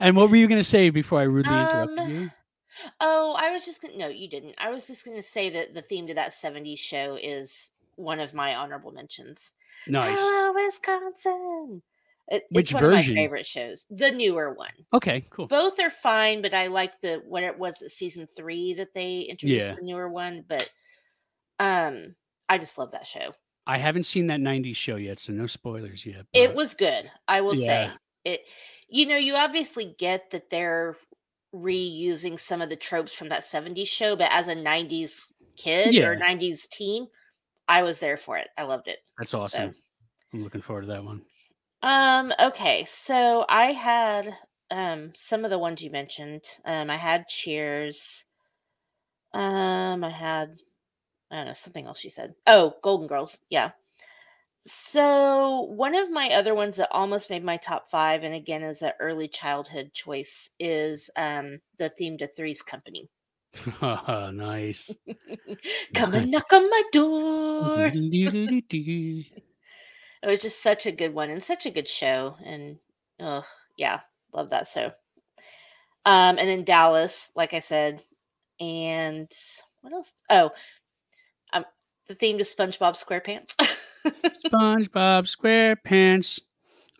[0.00, 2.30] And what were you going to say before I rudely interrupted Um, you?
[3.00, 4.54] Oh, I was just gonna no, you didn't.
[4.58, 8.34] I was just gonna say that the theme to that 70s show is one of
[8.34, 9.52] my honorable mentions.
[9.86, 10.18] Nice.
[10.18, 11.82] Hello, Wisconsin.
[12.32, 13.12] It, Which it's one version?
[13.12, 13.84] of my favorite shows.
[13.90, 14.72] The newer one.
[14.94, 15.46] Okay, cool.
[15.48, 19.66] Both are fine, but I like the what it was season three that they introduced
[19.66, 19.74] Yeah.
[19.74, 20.42] the newer one.
[20.48, 20.70] But
[21.60, 22.14] um
[22.48, 23.34] I just love that show.
[23.66, 26.26] I haven't seen that 90s show yet, so no spoilers yet.
[26.32, 27.10] It was good.
[27.28, 27.92] I will say
[28.24, 28.40] it.
[28.88, 30.96] You know, you obviously get that they're
[31.54, 35.26] reusing some of the tropes from that 70s show, but as a 90s
[35.56, 37.06] kid or 90s teen,
[37.68, 38.48] I was there for it.
[38.58, 38.98] I loved it.
[39.18, 39.74] That's awesome.
[40.34, 41.22] I'm looking forward to that one.
[41.82, 44.36] Um, okay, so I had
[44.70, 46.44] um some of the ones you mentioned.
[46.64, 48.24] Um, I had Cheers.
[49.32, 50.58] Um, I had
[51.30, 52.34] I don't know something else she said.
[52.46, 53.38] Oh, Golden Girls.
[53.50, 53.72] Yeah.
[54.66, 58.82] So one of my other ones that almost made my top five, and again is
[58.82, 63.10] an early childhood choice, is um the theme to Three's Company.
[63.82, 64.96] nice.
[65.94, 67.92] Come and knock on my door.
[70.22, 72.36] It was just such a good one and such a good show.
[72.44, 72.78] And
[73.20, 73.44] oh
[73.76, 74.00] yeah,
[74.32, 74.92] love that show.
[76.04, 78.02] Um, and then Dallas, like I said,
[78.60, 79.30] and
[79.80, 80.12] what else?
[80.30, 80.50] Oh,
[81.52, 81.64] um,
[82.08, 83.54] the theme to SpongeBob SquarePants.
[84.46, 86.40] SpongeBob SquarePants.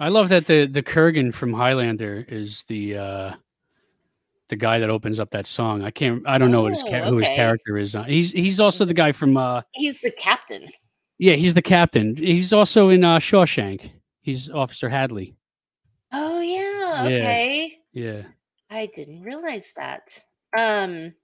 [0.01, 3.33] I love that the the Kurgan from Highlander is the uh
[4.49, 5.83] the guy that opens up that song.
[5.83, 6.23] I can't.
[6.27, 7.97] I don't know what his Oh, who his character is.
[7.97, 9.37] Uh, He's he's also the guy from.
[9.37, 10.69] uh He's the captain.
[11.19, 12.17] Yeah, he's the captain.
[12.17, 13.91] He's also in uh Shawshank.
[14.21, 15.37] He's Officer Hadley.
[16.13, 17.09] Oh yeah.
[17.09, 17.17] Yeah.
[17.17, 17.79] Okay.
[17.93, 18.23] Yeah.
[18.71, 20.19] I didn't realize that.
[20.57, 21.15] Um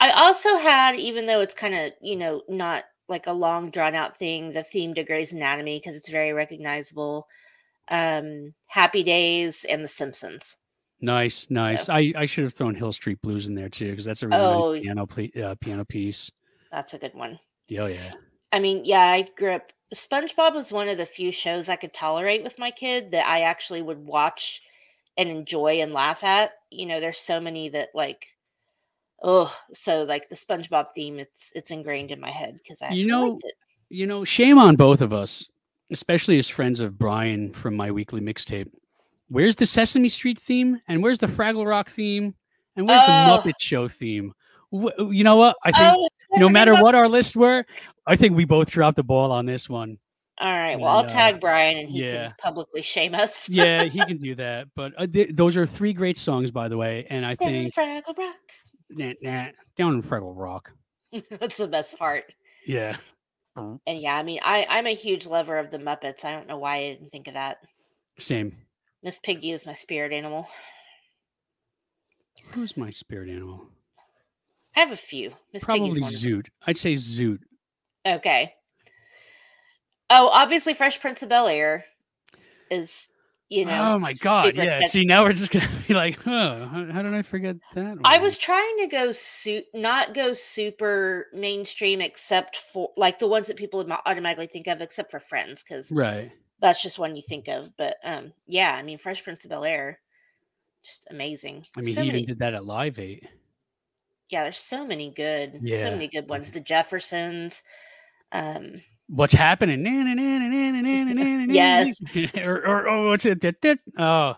[0.00, 3.94] I also had, even though it's kind of, you know, not like a long drawn
[3.94, 7.26] out thing, the theme to Grey's Anatomy because it's very recognizable.
[7.88, 10.56] Um Happy Days and The Simpsons.
[11.04, 11.88] Nice, nice.
[11.88, 14.40] I, I should have thrown Hill Street Blues in there too because that's a really
[14.42, 14.72] Oh.
[14.72, 16.30] nice piano uh, piano piece.
[16.70, 17.38] That's a good one.
[17.68, 18.12] Yeah, oh, yeah.
[18.52, 19.72] I mean, yeah, I grew up.
[19.94, 23.42] SpongeBob was one of the few shows I could tolerate with my kid that I
[23.42, 24.62] actually would watch
[25.16, 26.52] and enjoy and laugh at.
[26.70, 28.26] You know, there's so many that like,
[29.22, 33.06] oh, so like the SpongeBob theme, it's it's ingrained in my head because I You
[33.06, 33.38] know-.
[33.90, 35.46] You know, shame on both of us,
[35.90, 38.70] especially as friends of Brian from my weekly mixtape.
[39.28, 40.80] Where's the Sesame Street theme?
[40.88, 42.34] And where's the Fraggle Rock theme?
[42.74, 43.06] And where's Oh.
[43.06, 43.12] the
[43.52, 44.32] Muppet Show theme?
[44.72, 45.56] You know what?
[45.62, 47.66] I think Oh, no matter what our lists were,
[48.06, 49.98] I think we both dropped the ball on this one.
[50.40, 52.28] All right, well, I'll And, uh, tag Brian and he yeah.
[52.28, 53.48] can publicly shame us.
[53.52, 54.68] Yeah, he can do that.
[54.74, 57.06] But uh, th- those are three great songs, by the way.
[57.10, 58.36] And I Down in think Fraggle Rock.
[58.90, 59.46] nah, nah,
[59.76, 60.72] down in Fraggle Rock.
[61.30, 62.24] That's the best part.
[62.66, 62.96] Yeah.
[63.54, 66.24] And yeah, I mean, I I'm a huge lover of the Muppets.
[66.24, 67.58] I don't know why I didn't think of that.
[68.18, 68.56] Same.
[69.02, 70.48] Miss Piggy is my spirit animal.
[72.52, 73.66] Who's my spirit animal?
[74.74, 75.32] I have a few.
[75.52, 76.00] Miss Probably.
[76.00, 76.46] Zoot.
[76.66, 77.40] I'd say Zoot.
[78.06, 78.54] Okay.
[80.10, 81.84] Oh, obviously, Fresh Prince of Bel Air
[82.70, 83.08] is,
[83.48, 83.94] you know.
[83.94, 84.56] oh my god!
[84.56, 84.80] Yeah.
[84.82, 86.66] See, now we're just gonna be like, huh?
[86.66, 87.98] How, how did I forget that?
[88.04, 93.46] I was trying to go su- not go super mainstream, except for like the ones
[93.46, 96.30] that people would automatically think of, except for Friends, because right.
[96.60, 97.74] that's just one you think of.
[97.78, 99.98] But um, yeah, I mean, Fresh Prince of Bel Air,
[100.82, 101.64] just amazing.
[101.76, 103.26] I mean, so he many, even did that at Live Eight.
[104.28, 105.80] yeah, there's so many good, Yeah.
[105.82, 106.50] so many good ones.
[106.50, 107.62] The Jeffersons,
[108.32, 109.84] um, what's happening?
[111.52, 112.00] yes.
[112.36, 113.44] or, or, what's it?
[113.98, 114.34] Oh.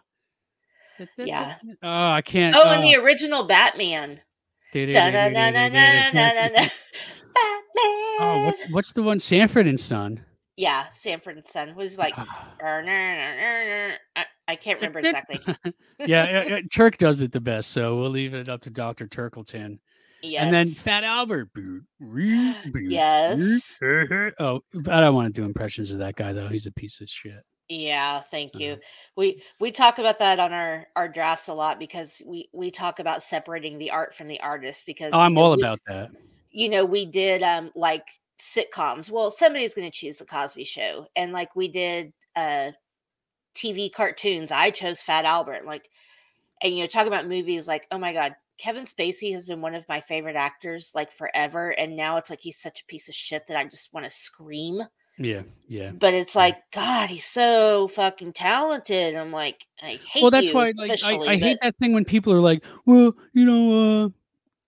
[1.17, 1.57] Yeah.
[1.83, 2.57] Oh, I can't.
[2.57, 4.21] Oh, and the original Batman.
[4.73, 6.71] Batman.
[8.21, 9.21] Oh, what's the one?
[9.21, 10.25] Sanford and Son.
[10.57, 13.97] Yeah, Sanford and Son was like, I
[14.61, 15.41] can't remember exactly.
[15.99, 19.79] yeah, Turk does it the best, so we'll leave it up to Doctor Turkleton.
[20.25, 20.43] Yes.
[20.45, 21.51] And then Fat Albert.
[22.75, 23.79] Yes.
[24.41, 26.49] Oh, I don't want to do impressions of that guy though.
[26.49, 27.43] He's a piece of shit.
[27.69, 28.73] Yeah, thank you.
[28.73, 28.81] Uh-huh.
[29.17, 32.99] We we talk about that on our our drafts a lot because we we talk
[32.99, 35.81] about separating the art from the artist because Oh, I'm you know, all we- about
[35.87, 36.11] that.
[36.51, 38.07] you know we did um like
[38.41, 39.11] sitcoms.
[39.11, 42.73] Well, somebody's going to choose the Cosby Show, and like we did uh
[43.55, 44.51] TV cartoons.
[44.53, 45.89] I chose Fat Albert, like,
[46.61, 48.35] and you know talk about movies like oh my god.
[48.59, 52.41] Kevin Spacey has been one of my favorite actors like forever, and now it's like
[52.41, 54.83] he's such a piece of shit that I just want to scream.
[55.17, 55.93] Yeah, yeah.
[55.93, 60.73] but it's like god he's so fucking talented i'm like i hate well, that's why
[60.77, 64.09] like I, I hate that thing when people are like, well, you know, uh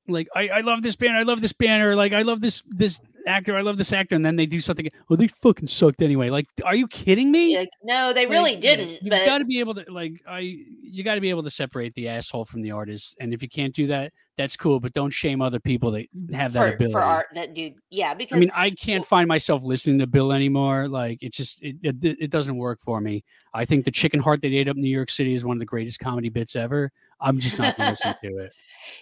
[0.08, 2.62] like I, I love this band, I love this band, or like I love this
[2.68, 4.88] this actor, I love this actor, and then they do something.
[5.10, 6.30] Oh, they fucking sucked anyway.
[6.30, 7.56] Like, are you kidding me?
[7.58, 10.40] like, no they really yeah, didn't You've but got to be able to like I.
[10.40, 13.48] You got to be able to separate the asshole from the artist, and if you
[13.48, 14.80] can't do that, that's cool.
[14.80, 16.92] But don't shame other people that have that for, ability.
[16.92, 20.32] for art that dude yeah because I mean, I can't find myself listening to Bill
[20.32, 20.88] anymore.
[20.88, 23.24] Like, it's just it, it it doesn't work for me.
[23.54, 25.60] I think the chicken heart they ate up in New York City is one of
[25.60, 26.92] the greatest comedy bits ever.
[27.20, 28.52] I'm just not going to listen to it.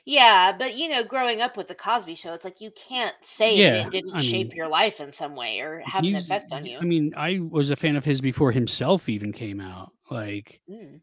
[0.04, 3.58] Yeah but you know growing up with the cosby show it's like you can't say
[3.58, 6.52] Yeah, it didn't I shape mean, your life in some way or have an effect
[6.52, 9.92] on you I mean, I was a fan of his before himself even came out.
[10.10, 11.00] Like, Mm.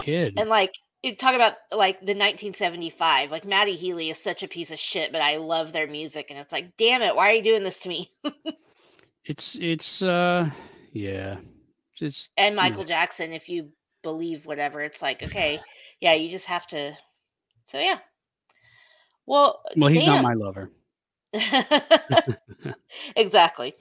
[0.00, 0.34] kid.
[0.38, 0.72] and like
[1.02, 5.12] you talk about like the 1975 like matty healy is such a piece of shit
[5.12, 7.80] but i love their music and it's like damn it why are you doing this
[7.80, 8.10] to me
[9.24, 10.48] it's it's uh
[10.92, 11.36] yeah.
[12.00, 12.62] It's and Yeah.
[12.62, 13.70] Michael Jackson, if you
[14.02, 15.60] believe whatever, it's like, okay,
[16.00, 16.96] yeah, you just have to.
[17.72, 17.98] So, yeah.
[19.24, 20.70] Well, Well, he's not my lover.
[23.16, 23.74] exactly.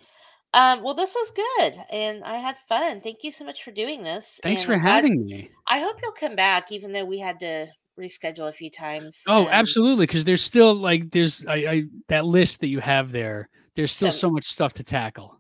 [0.54, 3.02] Um, well, this was good, and I had fun.
[3.02, 4.40] Thank you so much for doing this.
[4.44, 5.50] Thanks and for having me.
[5.68, 7.68] I hope you'll come back, even though we had to
[8.00, 9.22] reschedule a few times.
[9.28, 10.06] Oh, Um, absolutely.
[10.06, 13.50] Because there's still like there's I, I that list that you have there.
[13.76, 15.38] There's still Some- so much stuff to tackle.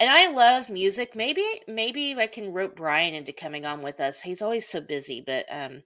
[0.00, 1.14] And I love music.
[1.14, 4.20] Maybe, maybe I can rope Brian into coming on with us.
[4.20, 5.82] He's always so busy, but um,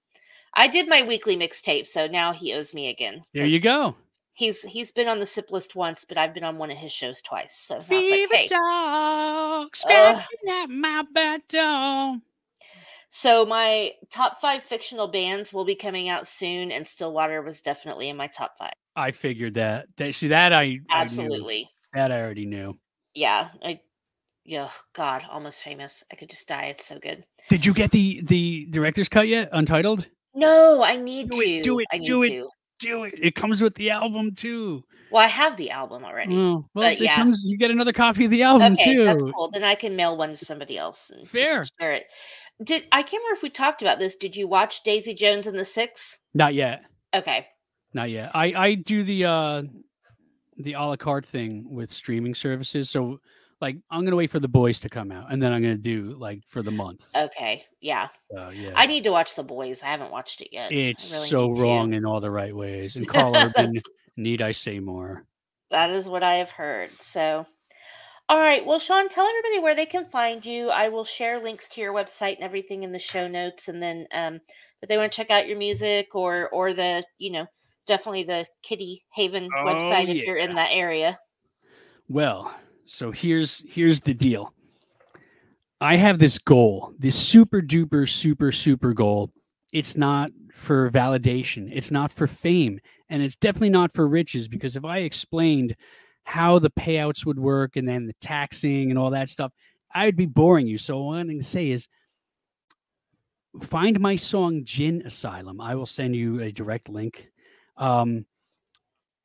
[0.58, 3.22] I did my weekly mixtape, so now he owes me again.
[3.34, 3.94] There you go.
[4.32, 6.92] He's he's been on the sip list once, but I've been on one of his
[6.92, 7.54] shows twice.
[7.54, 8.46] So Fever like, hey.
[8.48, 12.18] dog scratching at my back door.
[13.10, 18.08] So my top five fictional bands will be coming out soon, and Stillwater was definitely
[18.08, 18.72] in my top five.
[18.94, 19.86] I figured that.
[19.98, 20.80] That see that I I.
[20.90, 22.78] Absolutely, that I already knew.
[23.14, 23.48] yeah.
[23.62, 23.80] I,
[24.44, 24.70] yeah.
[24.94, 26.04] God, almost famous.
[26.10, 26.66] I could just die.
[26.66, 27.24] It's so good.
[27.50, 29.48] Did you get the the director's cut yet?
[29.52, 30.06] Untitled.
[30.36, 31.48] No, I need Do to.
[31.48, 32.28] it, do it, I do it.
[32.30, 32.48] to.
[32.78, 33.14] Do it.
[33.20, 34.84] It comes with the album too.
[35.10, 36.36] Well, I have the album already.
[36.36, 37.16] Oh, well, But it yeah.
[37.16, 37.42] comes.
[37.46, 39.04] You get another copy of the album okay, too.
[39.04, 39.50] that's cool.
[39.50, 41.64] Then I can mail one to somebody else and Fair.
[41.80, 42.04] share it.
[42.62, 44.14] Did I can't remember if we talked about this?
[44.16, 46.18] Did you watch Daisy Jones and the Six?
[46.34, 46.82] Not yet.
[47.14, 47.46] Okay.
[47.94, 48.30] Not yet.
[48.34, 49.62] I I do the uh
[50.58, 52.90] the a la carte thing with streaming services.
[52.90, 53.20] So
[53.60, 56.16] like I'm gonna wait for the boys to come out, and then I'm gonna do
[56.18, 57.08] like for the month.
[57.16, 57.64] Okay.
[57.80, 58.08] Yeah.
[58.30, 58.72] Yeah.
[58.74, 59.82] I need to watch The Boys.
[59.82, 60.72] I haven't watched it yet.
[60.72, 61.62] It's really so need to.
[61.62, 62.96] wrong in all the right ways.
[62.96, 63.74] And Karl Urban,
[64.16, 65.24] need I say more?
[65.70, 66.90] That is what I have heard.
[67.00, 67.46] So,
[68.28, 68.64] all right.
[68.64, 70.68] Well, Sean, tell everybody where they can find you.
[70.68, 73.68] I will share links to your website and everything in the show notes.
[73.68, 74.40] And then, um,
[74.82, 77.46] if they want to check out your music or or the, you know,
[77.86, 81.18] definitely the Kitty Haven Oh, website if you're in that area.
[82.08, 82.54] Well,
[82.86, 84.52] so here's here's the deal.
[85.80, 89.30] I have this goal, this super duper super super goal.
[89.72, 92.80] It's not for validation, it's not for fame,
[93.10, 95.76] and it's definitely not for riches because if I explained
[96.24, 99.52] how the payouts would work and then the taxing and all that stuff,
[99.94, 100.78] I'd be boring you.
[100.78, 101.88] So what I'm going to say is
[103.62, 105.60] find my song Gin Asylum.
[105.60, 107.28] I will send you a direct link.
[107.76, 108.26] Um,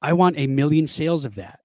[0.01, 1.61] I want a million sales of that.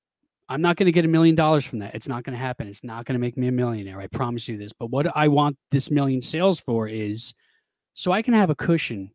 [0.48, 1.94] I'm not going to get a million dollars from that.
[1.94, 2.68] It's not going to happen.
[2.68, 4.00] It's not going to make me a millionaire.
[4.00, 4.72] I promise you this.
[4.78, 7.34] But what I want this million sales for is
[7.94, 9.10] so I can have a cushion,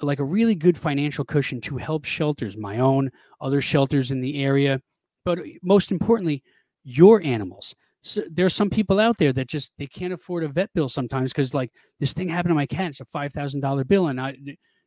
[0.00, 3.10] like a really good financial cushion to help shelters, my own,
[3.40, 4.80] other shelters in the area,
[5.24, 6.42] but most importantly,
[6.82, 7.74] your animals.
[8.02, 10.88] So there are some people out there that just they can't afford a vet bill
[10.88, 12.90] sometimes because like this thing happened to my cat.
[12.90, 14.36] It's a five thousand dollar bill, and I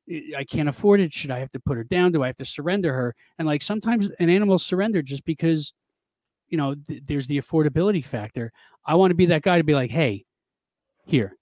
[0.09, 1.11] I can't afford it.
[1.11, 2.11] Should I have to put her down?
[2.11, 3.13] Do I have to surrender her?
[3.37, 5.73] And like sometimes an animal surrender just because,
[6.47, 8.51] you know, th- there's the affordability factor.
[8.85, 10.25] I want to be that guy to be like, hey,
[11.05, 11.37] here,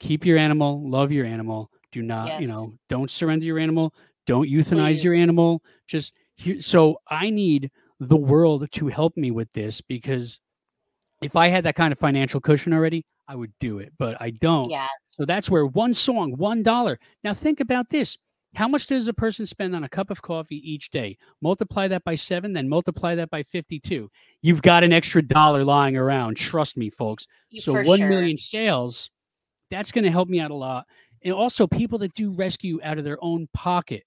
[0.00, 1.70] keep your animal, love your animal.
[1.92, 3.94] Do not, you know, don't surrender your animal.
[4.26, 5.62] Don't euthanize your animal.
[5.86, 6.60] Just here.
[6.60, 10.40] So I need the world to help me with this because
[11.22, 14.30] if I had that kind of financial cushion already, I would do it, but I
[14.30, 14.70] don't.
[14.70, 14.88] Yeah.
[15.16, 16.98] So that's where one song, one dollar.
[17.22, 18.16] Now think about this.
[18.54, 21.16] How much does a person spend on a cup of coffee each day?
[21.40, 24.10] Multiply that by seven, then multiply that by 52.
[24.42, 26.36] You've got an extra dollar lying around.
[26.36, 27.26] Trust me, folks.
[27.50, 28.60] You- So one million sure.
[28.60, 29.10] sales,
[29.70, 30.86] that's going to help me out a lot.
[31.24, 34.02] And also people that do rescue out of their own pocket,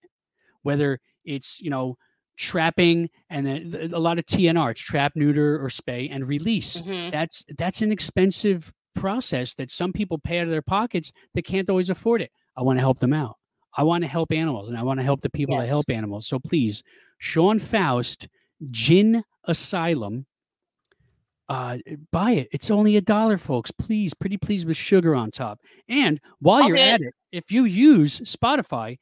[0.61, 1.97] whether it's, you know,
[2.37, 7.09] trapping and then a lot of TNR, it's trap, neuter, or spay and release Mhm.
[7.11, 11.69] that's that's an expensive process that some people pay out of their pockets that can't
[11.69, 12.31] always afford it.
[12.57, 13.35] I want to help them out.
[13.77, 16.27] I want to help animals and I want to help the people that help animals.
[16.27, 16.81] So please,
[17.17, 18.27] Sean Faust,
[18.71, 20.25] Gin Asylum,
[21.49, 21.77] uh,
[22.11, 22.47] buy it.
[22.51, 23.71] It's only a dollar, folks.
[23.71, 25.59] Please, pretty please with sugar on top.
[25.87, 28.97] And while you're at it, if you use Spotify,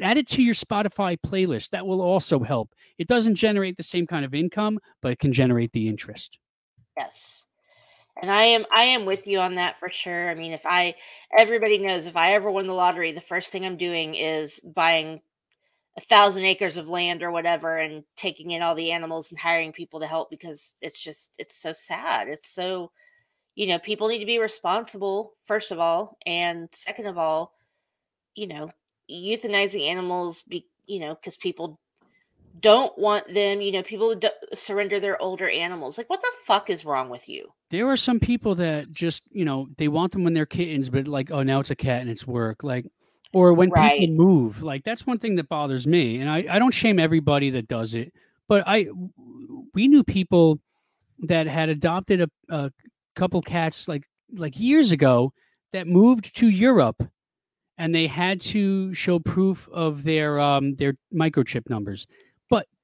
[0.00, 1.70] add it to your Spotify playlist.
[1.70, 2.70] That will also help.
[2.98, 6.38] It doesn't generate the same kind of income, but it can generate the interest.
[6.96, 7.43] Yes.
[8.20, 10.30] And I am I am with you on that for sure.
[10.30, 10.94] I mean, if I
[11.36, 15.20] everybody knows if I ever win the lottery, the first thing I'm doing is buying
[15.98, 19.72] a thousand acres of land or whatever and taking in all the animals and hiring
[19.72, 22.28] people to help because it's just it's so sad.
[22.28, 22.92] It's so
[23.56, 27.54] you know, people need to be responsible, first of all, and second of all,
[28.34, 28.70] you know,
[29.10, 31.80] euthanizing animals be you know, because people
[32.60, 35.98] don't want them, you know, people do surrender their older animals.
[35.98, 37.52] Like, what the fuck is wrong with you?
[37.70, 41.08] There are some people that just, you know, they want them when they're kittens, but
[41.08, 42.62] like, oh, now it's a cat and it's work.
[42.62, 42.86] Like,
[43.32, 43.98] or when Right.
[43.98, 46.20] people move, like that's one thing that bothers me.
[46.20, 48.12] And I, I don't shame everybody that does it,
[48.48, 48.86] but I,
[49.74, 50.60] we knew people
[51.20, 52.70] that had adopted a, a
[53.16, 54.04] couple cats like,
[54.36, 55.32] like years ago
[55.72, 57.02] that moved to Europe
[57.78, 62.06] and they had to show proof of their um their microchip numbers.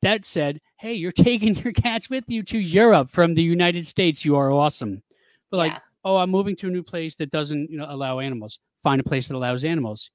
[0.02, 4.24] That said, hey, you're taking your cats with you to Europe from the United States.
[4.24, 5.02] You are awesome.
[5.50, 5.78] But like, Yeah.
[6.04, 8.58] oh, I'm moving to a new place that doesn't, you know, allow animals.
[8.82, 10.10] Find a place that allows animals.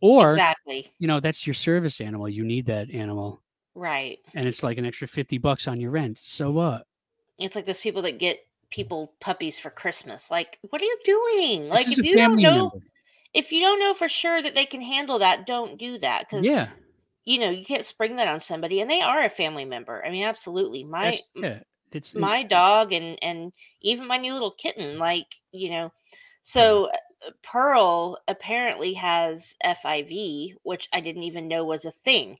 [0.00, 0.92] Or, exactly.
[0.98, 2.28] you know, that's your service animal.
[2.28, 3.42] You need that animal.
[3.74, 4.18] Right.
[4.34, 6.18] And it's like an extra 50 bucks on your rent.
[6.22, 6.86] So what?
[7.38, 10.30] It's like those people that get people puppies for Christmas.
[10.30, 11.62] Like, what are you doing?
[11.68, 12.86] This Like, if you don't know, member.
[13.34, 16.26] if you don't know for sure that they can handle that, don't do that.
[16.28, 16.68] Because Yeah.
[17.24, 20.04] You know you can't spring that on somebody, and they are a family member.
[20.04, 20.84] I mean, absolutely.
[20.84, 21.58] My that's- yeah.
[21.92, 23.52] It's my dog and and
[23.82, 25.92] even my new little kitten like you know
[26.42, 32.38] so uh, pearl apparently has fiv which i didn't even know was a thing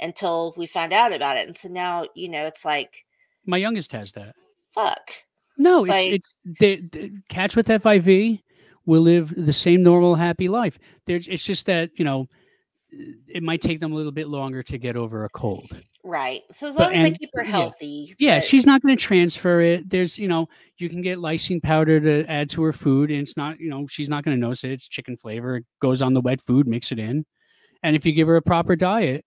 [0.00, 3.04] until we found out about it and so now you know it's like
[3.46, 4.34] my youngest has that.
[4.72, 5.12] fuck
[5.56, 8.42] No, it's Like- it's they, the cats with FIV
[8.84, 10.76] will live the same normal happy life.
[11.06, 12.28] There's it's just that you know
[12.90, 15.70] it might take them a little bit longer to get over a cold.
[16.04, 18.80] right so as But- long as i and- keep her healthy Yeah, but- she's not
[18.82, 19.90] going to transfer it.
[19.90, 23.36] There's you know you can get lysine powder to add to her food, and it's
[23.36, 24.70] not you know she's not going to notice it.
[24.72, 25.56] It's chicken flavor.
[25.56, 26.66] It goes on the wet food.
[26.66, 27.26] Mix it in,
[27.82, 29.24] and if you give her a proper diet,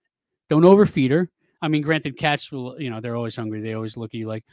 [0.50, 1.30] don't overfeed her.
[1.62, 3.62] I mean, granted, cats will you know they're always hungry.
[3.62, 4.44] They always look at you like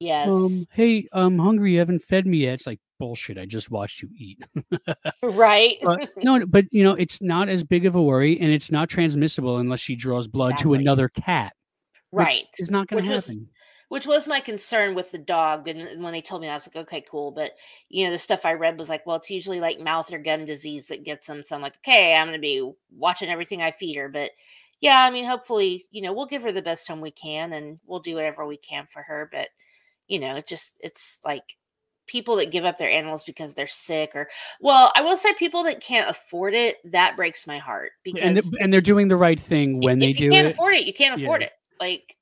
[0.00, 1.72] yes um, hey, I'm hungry.
[1.74, 2.54] You haven't fed me yet.
[2.54, 3.38] It's like bullshit.
[3.38, 4.42] I just watched you eat.
[5.22, 8.70] right But no, but you know, it's not as big of a worry, and it's
[8.72, 10.78] not transmissible unless she draws blood Exactly.
[10.78, 11.52] to another cat.
[12.12, 13.48] right is not going Which to was- happen.
[13.88, 16.66] which was my concern with the dog and, and when they told me i was
[16.68, 17.52] like okay cool but
[17.88, 20.44] you know the stuff i read was like well it's usually like mouth or gum
[20.44, 23.70] disease that gets them so i'm like okay i'm going to be watching everything i
[23.72, 24.30] feed her but
[24.80, 27.78] yeah i mean hopefully you know we'll give her the best home we can and
[27.86, 29.48] we'll do whatever we can for her but
[30.10, 31.56] you know it just it's like
[32.06, 34.28] people that give up their animals because they're sick or
[34.60, 38.34] well i will say people that can't afford it that breaks my heart because And
[38.36, 40.52] th- and they're doing the right thing when they do you can't it.
[40.52, 41.24] afford it you can't Yeah.
[41.26, 42.16] afford it like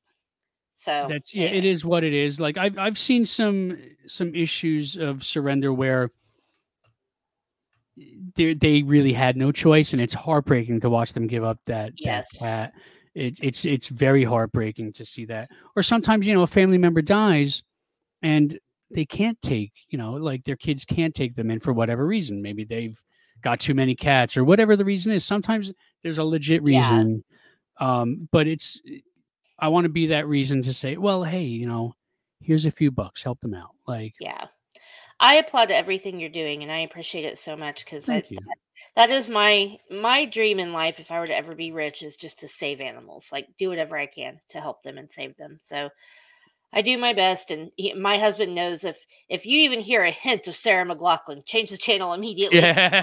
[0.77, 1.71] so That's yeah, it anyway.
[1.71, 2.39] is what it is.
[2.39, 3.77] Like I've I've seen some
[4.07, 6.13] some issues of surrender where
[8.37, 11.95] they they really had no choice, and it's heartbreaking to watch them give up that
[11.97, 12.29] Yes.
[12.33, 12.73] that cat.
[13.15, 15.51] It, it's it's very heartbreaking to see that.
[15.75, 17.65] Or sometimes you know a family member dies,
[18.23, 18.59] and
[18.91, 22.43] they can't take you know like their kids can't take them in for whatever reason.
[22.43, 23.01] Maybe they've
[23.43, 25.25] got too many cats or whatever the reason is.
[25.25, 27.03] Sometimes there's a legit Yeah.
[27.03, 27.25] reason,
[27.79, 28.81] um, but it's
[29.59, 31.95] I want to be that reason to say, well, hey, you know,
[32.41, 33.71] here's a few bucks, help them out.
[33.87, 34.47] Like, Yeah.
[35.21, 38.25] I applaud everything you're doing and I appreciate it so much because that,
[38.95, 42.17] that is my my dream in life if I were to ever be rich is
[42.17, 43.31] just to save animals.
[43.33, 45.59] Like do whatever I can to help them and save them.
[45.63, 45.91] So
[46.73, 48.99] I do my best and he, my husband knows if
[49.29, 53.03] if you even hear a hint of Sarah McLachlan, change the channel immediately Yeah.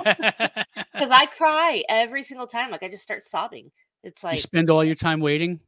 [0.76, 3.72] because I cry every single time like I just start sobbing.
[4.03, 5.59] It's like you spend all your time waiting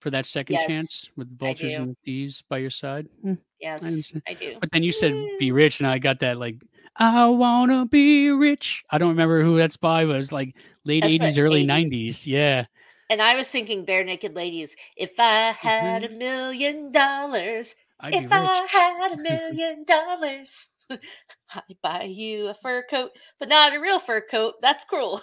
[0.00, 3.08] for that second Yes, chance with vultures and thieves by your side.
[3.22, 3.34] Hmm.
[3.58, 4.22] yes, understand.
[4.28, 4.56] I do.
[4.60, 6.56] But then you said be rich, and I got that like,
[6.96, 8.84] I wanna be rich.
[8.90, 10.54] I don't remember who that's by, but it was like
[10.84, 12.26] late eighties, early nineties.
[12.26, 12.66] Yeah.
[13.14, 18.28] And I was thinking Barenaked Ladies, if I had a million dollars, I'd if.
[18.32, 24.00] I had a million dollars, I'd buy you a fur coat, but not a real
[24.00, 24.54] fur coat.
[24.60, 25.20] That's cruel.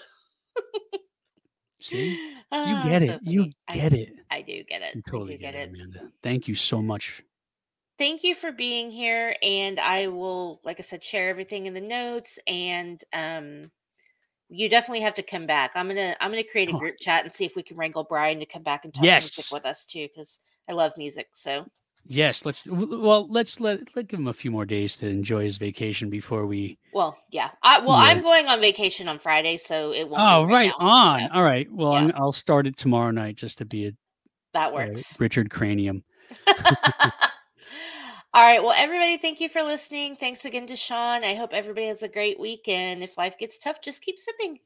[1.82, 2.18] See?
[2.54, 3.20] You Ah, get so it.
[3.24, 3.58] You funny.
[3.68, 4.14] I- get it.
[4.30, 4.96] I do get it.
[4.96, 5.70] You totally get, get it, it.
[5.76, 6.12] Amanda.
[6.24, 7.22] Thank you so much.
[7.98, 11.82] Thank you for being here, and I will, like I said, share everything in the
[11.82, 12.40] notes.
[12.48, 13.64] And um,
[14.52, 15.72] you definitely have to come back.
[15.76, 16.78] I'm gonna I'm gonna create a Oh.
[16.80, 19.38] group chat and see if we can wrangle Brian to come back and talk Yes.
[19.38, 20.40] music with us too, because
[20.70, 21.30] I love music.
[21.34, 21.66] So
[22.06, 25.58] Yes, let's well, let's let let give him a few more days to enjoy his
[25.58, 27.52] vacation before we Well, yeah.
[27.64, 28.04] I well, Yeah.
[28.04, 30.22] I'm going on vacation on Friday, so it won't.
[30.22, 30.86] be Oh, right now.
[30.86, 31.20] on.
[31.22, 31.72] Yeah, All right.
[31.72, 32.00] Well, Yeah.
[32.00, 33.92] I'm, I'll start it tomorrow night just to be a,
[34.54, 35.20] that a works.
[35.20, 36.04] Richard Cranium.
[38.34, 38.64] All right.
[38.64, 40.16] Well, everybody, thank you for listening.
[40.16, 41.26] Thanks again to Sean.
[41.26, 43.04] I hope everybody has a great weekend.
[43.04, 44.60] If life gets tough, just keep sipping.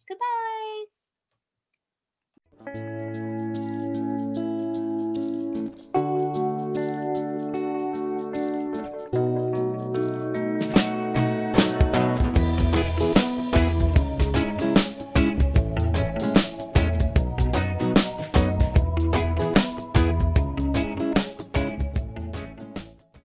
[2.63, 3.04] Goodbye.